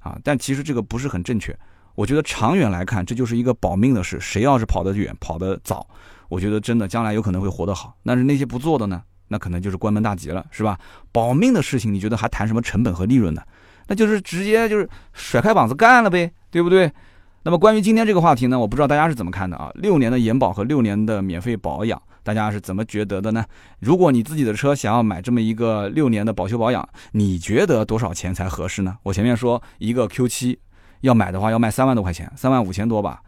[0.00, 1.56] 啊，但其实这个不是很正确。
[1.94, 4.20] 我觉得长远来看，这就是一个保命的事。
[4.20, 5.86] 谁要是跑得远、跑得早，
[6.28, 7.96] 我觉得真的将来有可能会活得好。
[8.04, 9.02] 但是那些不做的呢？
[9.28, 10.78] 那可能就是关门大吉了，是吧？
[11.10, 13.42] 保命的事情，你觉得还谈什么成本和利润呢？
[13.88, 16.92] 那就是直接就是甩开膀子干了呗，对不对？
[17.46, 19.70] 那么关于今天这个话题呢，我不知道大家是怎么看的啊？
[19.76, 23.44] 六年的延保和六年的免费保养，大家是怎么觉得的呢？
[23.78, 28.96] 如果你自己的车想要买这么一个六年的保修保养，你觉得多少钱才合适呢？
[29.04, 30.58] 我前面说一个 Q7
[31.02, 33.20] 要买的话要卖三万多块钱，三万五千多吧？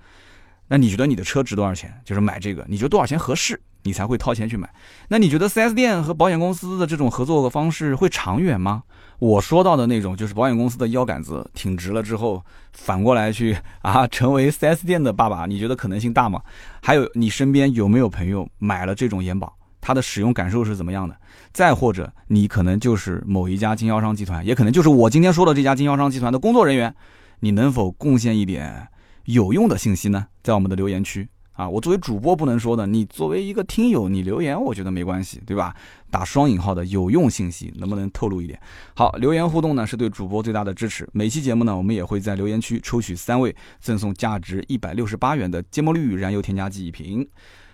[0.67, 2.03] 那你觉得你的车值多少钱？
[2.05, 3.61] 就是买这个，你觉得多少钱合适？
[3.83, 4.69] 你才会掏钱去买。
[5.09, 8.83] 那你觉得 4S 店和保险公司的这种合作的方式会长远吗？
[9.19, 16.41] 我说到的那种，就是保险公司的腰杆子挺直了之后，反过来去 啊，成为 4S 店的爸爸，你觉得可能性大吗？
[16.81, 19.53] 还有，你身边有没有朋友买了这种延保？
[19.81, 21.17] 他的使用感受是怎么样的？
[21.53, 26.95] 再或者，你可能就是某一家经销商集团，也可能就是我今天说的这家经销商集团的工作人员，
[27.41, 28.89] 你能否贡献一点
[29.25, 30.27] 有用的信息呢？
[30.43, 31.29] 在我们的留言区。
[31.59, 35.75] 啊，我作为主播不能说的，你作为一个听友，你留言我觉得没关系，对吧？
[36.09, 38.57] 打双引号的有用信息，能不能透露一点？
[38.95, 41.09] 好，留言互动呢是对主播最大的支持。
[41.13, 47.29] 每期节目呢，我们也会在留言区抽取三位，赠送价值一百六十八元的芥末绿燃油添加剂一瓶。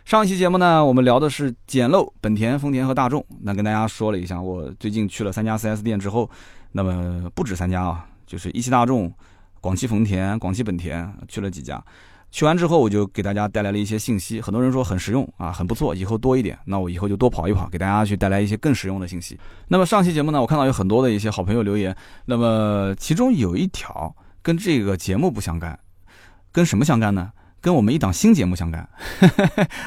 [0.07, 6.31] 上一期节目呢，我们聊的是捡漏本田、丰田和大众，那跟大家说了一下，我最近去了三家 4S 店之后，
[6.73, 9.13] 那么不止三家啊，就是一汽大众、
[9.61, 11.85] 广汽丰田、广汽本田去了几家。
[12.35, 14.41] 去完之后，我就给大家带来了一些信息。
[14.41, 16.59] 很多人说很实用啊，很不错，以后多一点。
[16.65, 19.39] 那我以后就多跑一跑，给大家去带来一些更实用的信息。
[19.69, 24.13] 那么上期节目呢，我看到有很多的一些好朋友留言，那么其中有一条
[24.43, 25.79] 跟这个节目不相干，
[26.51, 27.31] 跟什么相干呢？
[27.61, 28.81] 跟我们一档新节目相干。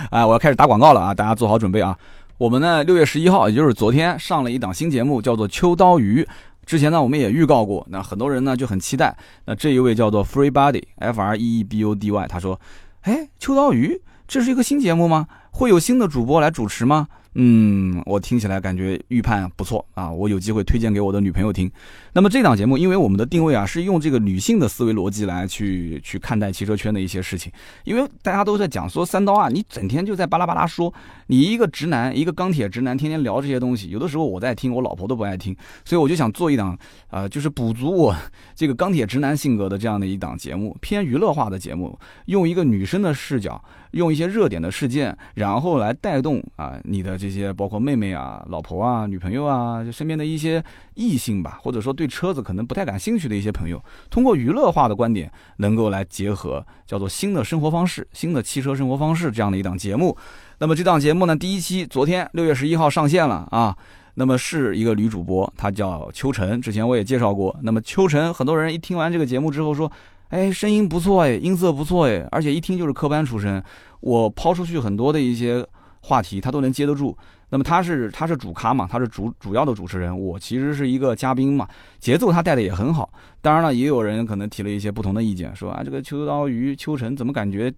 [0.09, 1.99] 啊，我要开始打广告了啊，大家做好准备啊。
[2.37, 6.23] 我们呢，六月十一号，也就是昨天上了一档新节目，叫做《秋刀鱼》。
[6.67, 9.15] 之前呢，我们也预告过，那很多人呢就很期待。
[9.45, 12.59] 那这一位叫做 Free Body，F R E E B O D Y，他说
[13.03, 15.27] ：“哎，秋刀鱼，这是一个新节目吗？
[15.51, 21.71] 会有新的主播来主持吗？”嗯，我听起来感觉预判不错啊，我有机会推荐给我的女朋友听。
[22.13, 27.51] 那么这档节目，因为我们的定位啊是用这个女性的思维逻辑来去去看待汽车圈的一些事情，
[27.83, 30.91] 因为大家都在讲说三刀啊，你整天就在巴拉巴拉说，
[31.27, 35.55] 你一个直男，一个钢铁直男，天天聊这些东西，有的时候我在听，我老婆都不爱听，
[35.85, 36.77] 所以我就想做一档
[37.09, 38.15] 啊，就是补足我
[38.55, 43.63] 这个钢铁直男性格的这样的一档节目，偏娱乐化的节目，用一个女生的视角。
[43.91, 50.63] 用一些热点的事件，然后来带动啊你的这些包括妹妹啊、老婆啊、女朋友啊，就身边的一些
[50.93, 60.15] 异性吧，或者说对车子可能不太感兴趣的一些朋友，通过娱乐化的观点，能够来结合叫做新的生活方式、新的汽车生活方式这样的一档节目。
[60.59, 63.75] 那么这档节目呢，第一期昨天六月十一号上线了啊。
[64.15, 67.55] 那么是一个女主播，她叫秋晨，之前我也介绍过。
[67.61, 69.91] 那么秋晨，很多人一听完这个节目之后说。
[70.29, 73.63] 哎，声音不错哎，音色不错哎，而且一听就是科班出身。
[74.01, 75.65] 我抛出去很多的一些
[76.07, 77.15] 话题，他都能接得住。
[77.49, 81.67] 那么他是他是主咖嘛，他是主主要的主持人，我其实是一个嘉宾嘛。
[81.99, 83.11] 节奏他带的也很好。
[83.41, 87.73] 当然了，也有人可能提了一些不同的意见，说啊，这个秋刀鱼秋晨怎么感觉，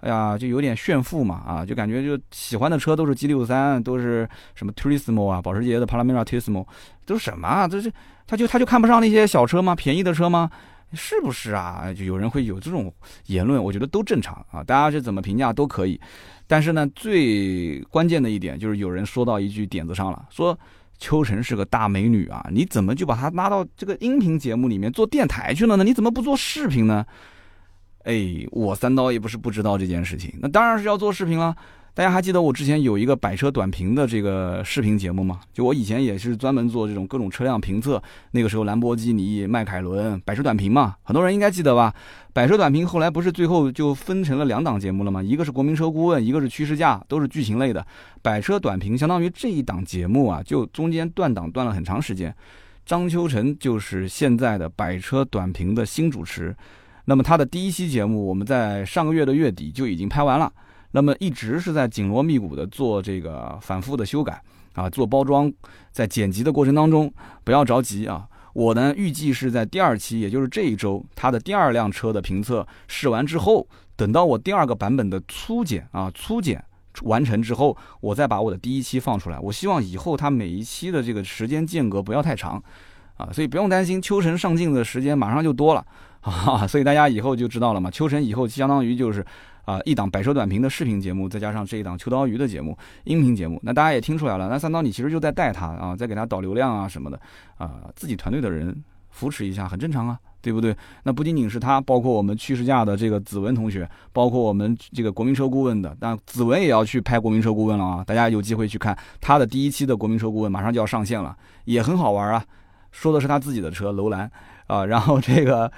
[0.00, 6.66] 哎呀，就有点炫富嘛啊，就感觉就喜欢的车都是 G 六三，都是什么 Turismo 啊，保时捷的 Panamera Turismo，
[7.06, 7.68] 都是什么啊？
[7.68, 7.92] 这是
[8.26, 9.76] 他就他就看不上那些小车吗？
[9.76, 10.50] 便宜的车吗？
[10.92, 11.92] 是不是啊？
[11.96, 12.92] 就有人会有这种
[13.26, 16.00] 言论，我觉得都正常啊，大家是怎么评价都可以。
[16.50, 20.58] 但是呢，最关键的一点就是有人说到一句点子上了，说
[20.98, 25.84] 秋晨是个大美女啊，你怎么就把她拉到这个音频节目里面做电台去了呢？
[25.84, 27.06] 你怎么不做视频呢？
[28.02, 31.54] 哎，我三刀也不是不知道这件事情，那当然是要做视频了。
[32.00, 35.40] 大家还记得我之前有一个百车短评的这个视频节目吗？
[35.52, 41.94] 就我以前也是专门做这种各种车辆评测，那个时候兰博基尼、迈凯伦百车短评嘛，很多人应该记得吧？
[42.32, 45.22] 百车短评后来不是最后就分成了两档节目了吗？
[45.22, 47.86] 一个是国民车顾问，一个是趋势价，都是剧情类的。
[48.22, 52.34] 百车短评相当于这一档节目啊，就中间断档断了很长时间。
[52.86, 56.56] 张秋成就是现在的百车短评的新主持，
[57.04, 60.50] 那么他的第一期节目我们在上个月的月底就已经拍完了。
[60.92, 64.42] 那么一直是在紧锣密鼓的做这个反复的修改
[64.74, 65.52] 啊，做包装，
[65.92, 67.12] 在剪辑的过程当中
[67.44, 68.26] 不要着急啊。
[68.52, 73.64] 我呢预计是在第二期，也就是这一周，它的第二辆车的评测试完之后，
[73.94, 76.62] 等到我第二个版本的粗剪啊粗剪
[77.02, 79.38] 完成之后，我再把我的第一期放出来。
[79.38, 82.60] 我希望以后它每一期的这个时间间隔不要太长
[83.16, 85.86] 啊，所以不用担心秋晨上镜的时间马上就多了
[86.22, 87.88] 啊，所以大家以后就知道了嘛。
[87.88, 89.24] 秋晨以后相当于就是。
[89.70, 97.20] 啊，一档百车短评的视频节目，再加上这一档秋刀鱼的节目，音频节目，那大家也听出来了，那三刀你其实就在带他啊，在给他导流量啊什么的，
[97.56, 100.76] 啊，自己团队的人扶持一下很正常啊，对不对？
[101.04, 108.04] 那不仅仅是他，包括我们趋势架的这个子文同学，包括我们这个国民车顾问的，那子文也要去拍国民车顾问了啊！
[108.04, 112.44] 大家有机会去看他的第一期的国民车顾问，马上就要上线了，也很好玩啊。
[112.90, 114.28] 说的是他自己的车楼兰
[114.66, 115.70] 啊，然后这个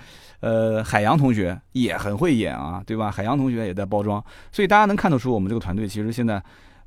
[0.42, 3.10] 呃海洋同学也很会演啊，对吧？
[3.10, 4.22] 海洋同学也在包装，
[4.52, 6.40] 所以大家能看得出我们这个团队其实现在。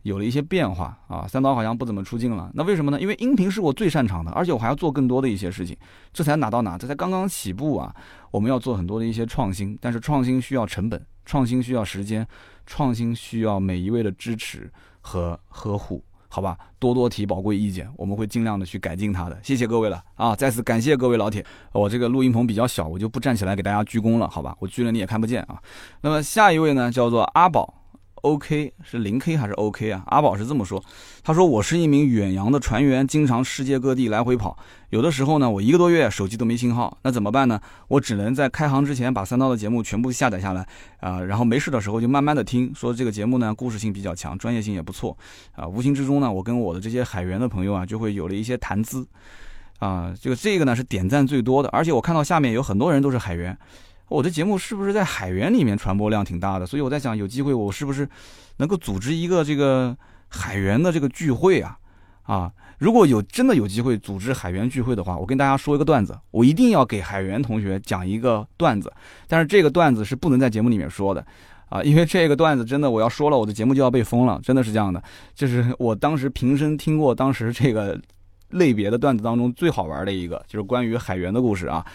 [0.06, 3.01] 有了一些变化啊，三刀好像不怎么出镜了，那为什么呢？
[3.01, 5.76] 因为音频是我最擅长的，而且我还要做更多的一些事情，
[6.14, 7.91] 这才哪到哪，这才刚刚起步啊！
[8.30, 12.24] 我们要做很多的一些创新，但是创新需要成本，创新需要时间，
[12.68, 16.03] 创新需要每一位的支持和呵护，
[16.36, 16.58] 好吧？
[16.80, 19.40] 多多提宝贵意见，我们会尽量的去改进它的。
[19.42, 20.36] 谢谢各位了啊！
[20.36, 24.54] 再次感谢各位老铁，我这个录音棚比较小，我就不站起来给大家鞠躬了，好吧？
[24.60, 25.58] 我鞠了你也看不见啊。
[26.02, 27.74] 那么下一位呢，叫做阿宝。
[28.26, 28.74] O.K.
[28.84, 29.92] 是零 K 还是 O.K.
[29.92, 30.04] 啊？
[30.08, 30.84] 阿宝是这么说，
[31.24, 34.58] 他说我是一名远洋的船员，经常世界各地来回跑，
[34.90, 37.62] 有的时候呢，我一个多月手机都没信号，那怎么办呢？
[37.88, 40.68] 我只能在开航之前把三刀的节目全部下载下来
[41.00, 45.16] 啊，然后没事的时候就慢慢的听，说这个节目呢故事性比较强，专业性也不错
[45.52, 49.08] 啊，无形之中呢，我跟我的这些海员的朋友啊就会有了一些谈资
[49.78, 53.56] 啊，就这个呢是点赞最多的，而且我看到下面有很多人都是海员。
[54.08, 56.66] 我的节目是不是在海员里面传播量挺大的？
[56.66, 58.08] 所以我在想，有机会我是不是
[58.58, 59.97] 能够组织一个这个
[60.28, 61.78] 海员的这个聚会啊？
[62.24, 68.91] 啊，如果有真的有机会组织海员聚会的话，我跟大家说一个段子，我一定要给海员同学讲一个段子，
[69.28, 71.26] 但是这个段子是不能在节目里面说的
[71.70, 75.01] 啊，因为这个段子真的我要说了，我的节目就要被封了，真的是这样的。
[75.36, 77.99] 就是我当时平生听过当时这个
[78.49, 81.86] 类别的段子当中最好玩的一个，就是关于海员的故事啊。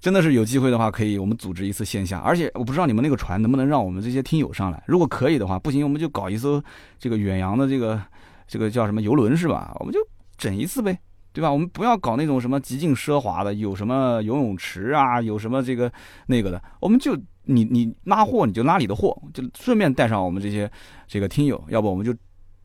[0.00, 4.82] 真的是有机会的话，可以我们组织一次线下，而且我不知道你们那个船能不能让我们这些听友上来。
[4.86, 6.62] 如果可以的话，不行我们就搞一艘
[6.98, 8.00] 这个远洋的这个
[8.46, 9.76] 这个叫什么游轮是吧？
[9.80, 9.98] 我们就
[10.36, 10.96] 整一次呗，
[11.32, 11.50] 对吧？
[11.50, 15.92] 我们不要搞那种什么极尽奢华的，有什么游泳池啊，有什么这个
[16.26, 20.70] 那个的，我们就你你拉货你就拉你的货，就顺便带上我们这些
[21.08, 22.14] 这个听友，要不我们就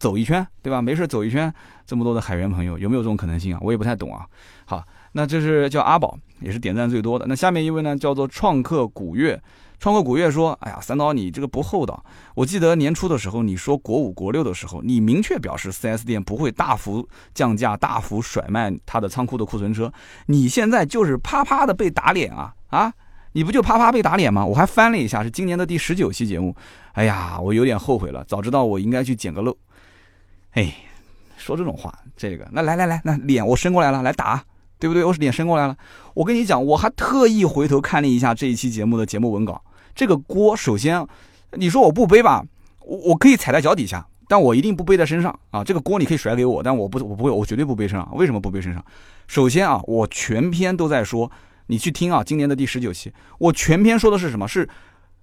[0.04, 0.82] 走一圈，对吧？
[0.82, 1.54] 没事走一圈，
[1.86, 3.60] 这么多的海员朋友，有没有这种可能性啊？
[3.62, 4.26] 我也不太懂啊。
[4.66, 4.84] 好。
[5.16, 7.28] 那这是叫阿宝，也是点赞最多的。
[7.28, 9.40] 那下面一位呢，叫做创客古月。
[9.80, 12.04] 创客古月说：“哎呀，三刀，你这个不厚道。
[12.34, 19.94] 我记得年初的时候，你说国五、国六的时候，你明确表示四 S 店不会大幅降价、大幅甩卖他的仓库的库存车。
[20.26, 22.92] 你现在就是啪啪的被打脸啊啊！
[23.34, 24.44] 你不就啪啪被打脸吗？
[24.44, 26.56] 我还翻了一下，是今年的第十九期节目。
[26.94, 29.56] 哎呀，我有点后悔了，早知道我应该去捡个漏。
[30.54, 30.74] 哎，
[31.38, 34.44] 说这种话，这个那来来来，那脸我伸过来了，来打。”
[34.80, 35.02] 对不对？
[35.02, 35.78] 我脸伸过来了。
[36.14, 39.64] 我跟你讲，我还特意回头看了一下这一期节目的节目文稿。
[39.96, 41.08] 这个锅，首先，
[41.54, 42.44] 你说我不背吧，
[42.82, 45.64] 我我可以踩在脚底下，但我一定不背在身上啊。
[45.64, 48.14] 这个锅你可以甩给我，但我不，我不会，我绝对不背身上。
[48.14, 48.84] 为什么不背身上？
[49.26, 51.32] 首先啊，我全篇都在说，
[51.68, 54.46] 你去听啊，今年的第十九期，我全篇说的是什么？
[54.46, 54.68] 是。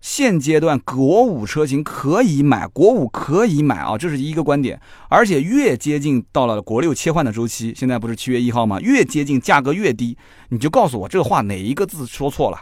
[0.00, 4.80] 现阶段国五车型可以买，国五可以买啊，这是一个观点。
[5.08, 8.80] 而且越接近到了国六切换的周期，现在不是七月一号吗？
[8.80, 10.16] 越接近价格越低，
[10.48, 12.58] 你就告诉我这个话哪一个字说错了，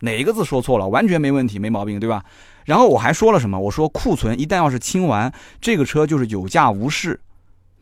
[0.00, 2.24] 哪一个字说错了，完全没问题，没毛病，对吧？
[2.64, 3.58] 然后我还说了什么？
[3.58, 7.20] 我说库存一旦要是清完，这个车就是有价无市。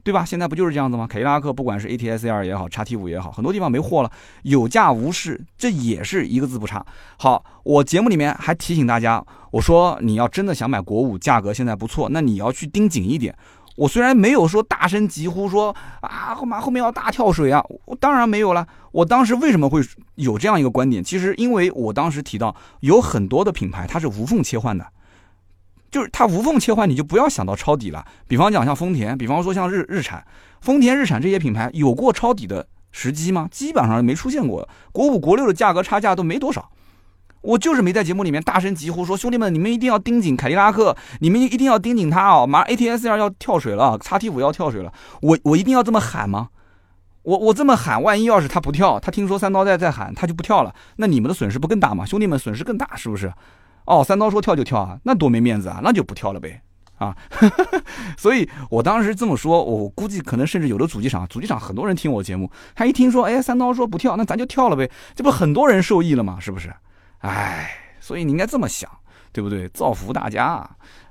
[0.09, 0.25] 对吧？
[0.25, 1.07] 现在不就是这样子吗？
[1.07, 6.83] 凯迪拉克不管是 ATS R 也好，叉 T 五也好，很多地方没货了，有价无市，这也是一个字不差。
[7.19, 13.37] 好，我节目里面还提醒大家，我说你要真的想买国五，价格现在不错，那你要去盯紧一点。
[13.77, 18.67] 我虽然没有说大声疾呼说啊后面后面要大跳水啊，我当然没有了。
[18.93, 19.83] 我当时为什么会
[20.15, 21.05] 有这样一个观点？
[21.05, 24.87] 其实因为我当时提到有很多的品牌它是无缝切换的。
[25.91, 28.05] 就是它无缝切换，你就不要想到抄底了。
[28.27, 30.25] 比方讲像丰田，比方说像日日产、
[30.61, 33.49] 丰田、日产这些品牌，有过抄底的时机吗？
[33.51, 34.69] 基本上没出现过。
[34.93, 36.71] 国五、国六的价格差价都没多少。
[37.41, 42.45] 我就是没在节目里面大声疾呼说：“兄弟们，你们一定要盯紧凯迪拉克，你们一定要盯紧它啊！
[42.45, 46.49] 马上 ATS 要跳水了，叉 T 五要跳水了。”我我一定要这么喊吗？
[47.23, 52.05] 我我这么喊，万一要是它不跳，他听说三刀在在喊，他就不跳了，那你们的损失不更大吗？
[52.05, 53.33] 兄弟们损失更大，是不是？
[53.89, 56.61] 哦，三刀说跳就跳啊，那多没面子啊，那就不跳了呗，
[56.99, 57.17] 啊，
[58.19, 66.37] 所以我当时这么说，我估计可能甚至有的主机厂，主机厂很多人听我节目，他一听说，哎，三刀说不跳，那咱就跳了呗，这不很多人受益了吗？
[66.39, 66.71] 是不是？
[67.21, 68.91] 哎，所以你应该这么想，
[69.33, 69.67] 对不对？
[69.71, 70.69] 造福大家！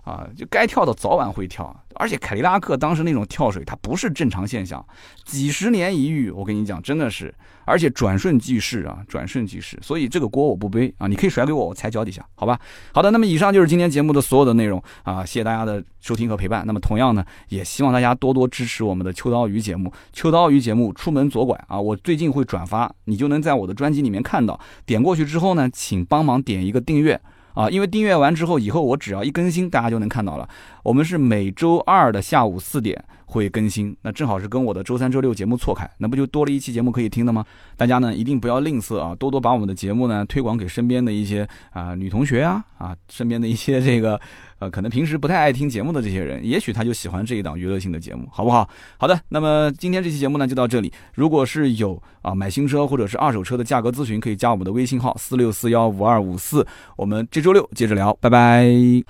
[0.08, 4.84] 啊，就该跳的早晚会跳，而且凯迪拉克当时那种跳水，它不是正常现象，
[5.26, 7.34] 几十年一遇，我跟你讲，真的是，
[7.66, 12.58] 而且转瞬即逝啊，转瞬即逝，所以这个锅我不背啊，你可以甩给我，我踩脚底下，好吧？
[12.93, 16.64] 好的，那么以上就是今天节目的所有的内容啊，谢谢大家的收听和陪伴。
[16.66, 27.20] 那么同样呢，也希望大家多多支持我们的秋刀鱼节目，秋刀鱼节目出门左拐啊，我最近会转发，你就能在我的专辑里面看到，点过去之后呢，请帮忙点一个订阅。
[27.58, 30.47] 啊，因为订阅完之后，以后我只要一更新，大家就能看到了。
[30.84, 37.43] 我们是每周二的下午四点会更新，那正好是跟我的周三、周六节目错开，那不就多了一期节目可以听的吗？
[37.76, 44.22] 大家呢一定不要吝啬啊，多多把我们的节目呢推广给身边的一些啊女同学啊啊，身边的一些这个。
[44.60, 48.68] 呃，可能平时不太爱听节目的这些人，也许他就喜欢这一档娱乐性的节目，好不好？
[48.97, 50.91] 好的，那么今天这期节目呢就到这里。
[51.14, 56.66] 如果是有啊买新车或者是二手车的价格咨询，可以加我们的微信号四六四幺五二五四。
[56.95, 59.08] 我们这周六接着聊，拜拜。